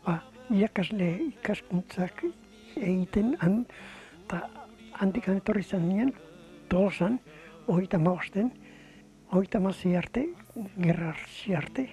ba, 0.04 0.20
irakasle 0.54 1.10
ikaskuntzak 1.26 2.24
egiten 2.76 3.34
han, 3.42 3.64
eta 4.24 4.44
handik 5.02 5.28
etorri 5.34 5.66
izan 5.66 5.88
nien, 5.88 6.14
tolosan, 6.70 7.18
hogeita 7.66 7.98
maosten, 7.98 8.52
hogeita 9.34 9.60
mazi 9.60 9.96
arte, 9.98 10.28
gerra 10.78 11.14
arte, 11.58 11.88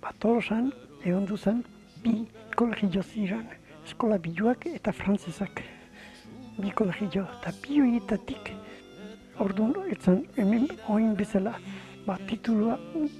ba, 0.00 0.12
tolosan 0.18 0.72
egon 1.04 1.28
duzan, 1.28 1.62
bi 2.02 2.22
kolegio 2.56 3.02
ziren, 3.02 3.48
eskola 3.84 4.18
biluak 4.18 4.66
eta 4.72 4.92
frantzesak 4.96 5.62
bi 6.56 6.70
kolegio, 6.72 7.26
eta 7.38 7.52
bi 7.62 7.82
horietatik, 7.82 8.54
orduan, 9.38 9.74
etzan, 9.90 10.22
hemen 10.36 10.68
oin 10.88 11.14
bezala, 11.16 11.56
ba, 12.06 12.16
titulua 12.28 12.78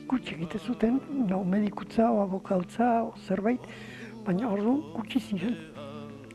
gutxi 0.08 0.36
egite 0.36 0.58
zuten, 0.58 1.00
no, 1.28 1.42
medikutza, 1.44 2.10
o 2.10 2.22
abokautza, 2.22 2.88
o 3.04 3.12
zerbait, 3.26 3.62
baina 4.26 4.48
orduan 4.50 4.80
gutxi 4.94 5.20
ziren. 5.20 5.56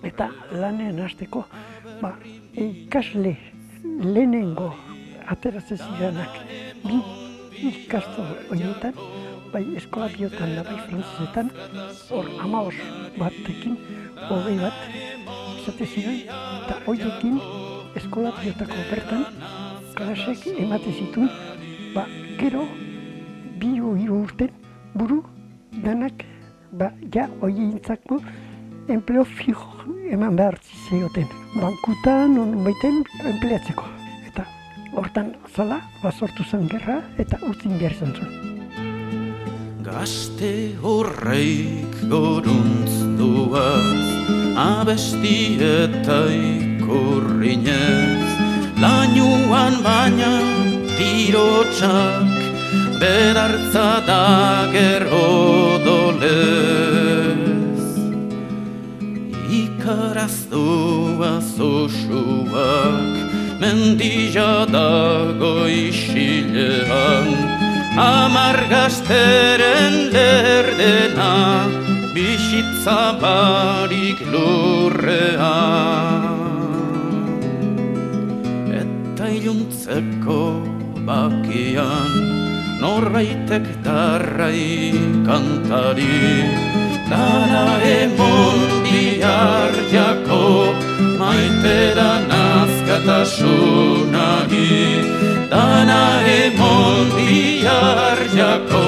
Eta 0.04 0.30
lanean 0.52 1.00
hasteko, 1.06 1.46
ba, 2.02 2.16
ikasle 2.58 3.36
lehenengo 4.02 4.72
ateratzen 5.32 5.78
zirenak, 5.78 6.40
bi 6.84 7.00
ikasto 7.72 8.26
horietan, 8.50 8.98
bai 9.52 9.64
eskola 9.78 10.08
biotan 10.12 10.56
da 10.58 10.64
bai 10.68 10.78
frantzesetan, 10.86 11.52
hor 12.10 12.30
amaos 12.44 12.76
batekin, 13.18 13.78
hogei 14.30 14.58
bat, 14.62 14.86
izate 15.62 15.88
ziren, 15.88 16.22
eta 16.26 16.80
horiekin 16.88 17.42
eskola 18.00 18.32
biotako 18.40 18.88
bertan, 18.92 19.28
klasek 19.96 20.48
emate 20.58 20.92
zituen, 20.92 21.30
ba, 21.96 22.06
gero, 22.40 22.66
bi 23.60 23.76
hiru 23.76 24.24
urten, 24.24 24.52
buru, 24.96 25.22
danak, 25.84 26.26
ba, 26.72 26.92
ja, 27.14 27.28
hoientzako, 27.42 28.22
empleo 28.88 29.24
fijo 29.24 29.82
eman 30.12 30.36
behar 30.36 30.58
zioten. 30.90 31.28
Bankutan, 31.56 32.38
on 32.40 32.64
baiten, 32.66 33.02
empleatzeko. 33.34 33.88
Eta 34.28 34.46
hortan 34.96 35.34
zala, 35.56 35.82
ba, 36.04 36.12
sortu 36.12 36.44
zen 36.44 36.68
gerra, 36.72 37.02
eta 37.18 37.40
utzin 37.48 37.78
behar 37.80 37.96
izan 37.96 38.16
zuen. 38.16 38.34
Gazte 39.86 40.52
horreik 40.88 41.96
goruntz 42.12 43.02
duaz, 43.20 44.02
abesti 44.60 45.38
eta 45.68 46.20
ikurrinez, 46.36 48.01
tirotxak, 51.02 52.40
bedartza 53.02 53.90
da 54.10 54.26
gero 54.76 55.30
dolez. 55.86 57.42
Ikaraztua 59.62 61.34
zosuak, 61.56 63.16
mendila 63.62 64.54
dago 64.78 65.56
isilean, 65.66 67.30
Amar 67.98 68.60
gazteren 68.72 69.94
lerdena, 70.14 71.34
bisitza 72.14 73.02
barik 73.20 74.20
lurrean. 74.32 76.30
Eta 78.82 79.26
iluntzeko 79.28 80.61
bakian, 81.06 82.12
norbaitek 82.82 83.66
darrai 83.86 84.94
kantari, 85.26 86.44
dara 87.10 87.68
emon 87.82 88.60
bihar 88.86 89.74
jako, 89.92 90.46
maite 91.20 91.80
da 91.98 92.12
nazkatasunari, 92.32 94.74
dana 95.50 96.04
emon 96.40 97.06
bihar 97.18 98.20
jako, 98.40 98.88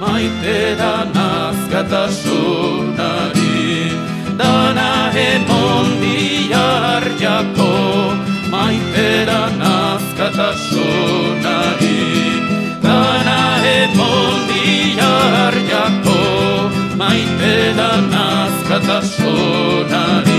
maite 0.00 0.60
da 0.80 0.94
nazkatasunari, 1.16 3.60
dana 4.40 4.92
emon 5.28 5.86
bihar 6.00 7.04
jako, 7.20 7.72
maite 8.56 9.08
da 9.28 9.40
nazkatasunari, 9.62 12.02
dana 12.84 13.40
emon 13.76 14.36
bihar 14.48 15.54
jako, 15.72 16.20
maite 17.00 17.54
da 17.78 17.90
nazkatasunari. 18.14 20.35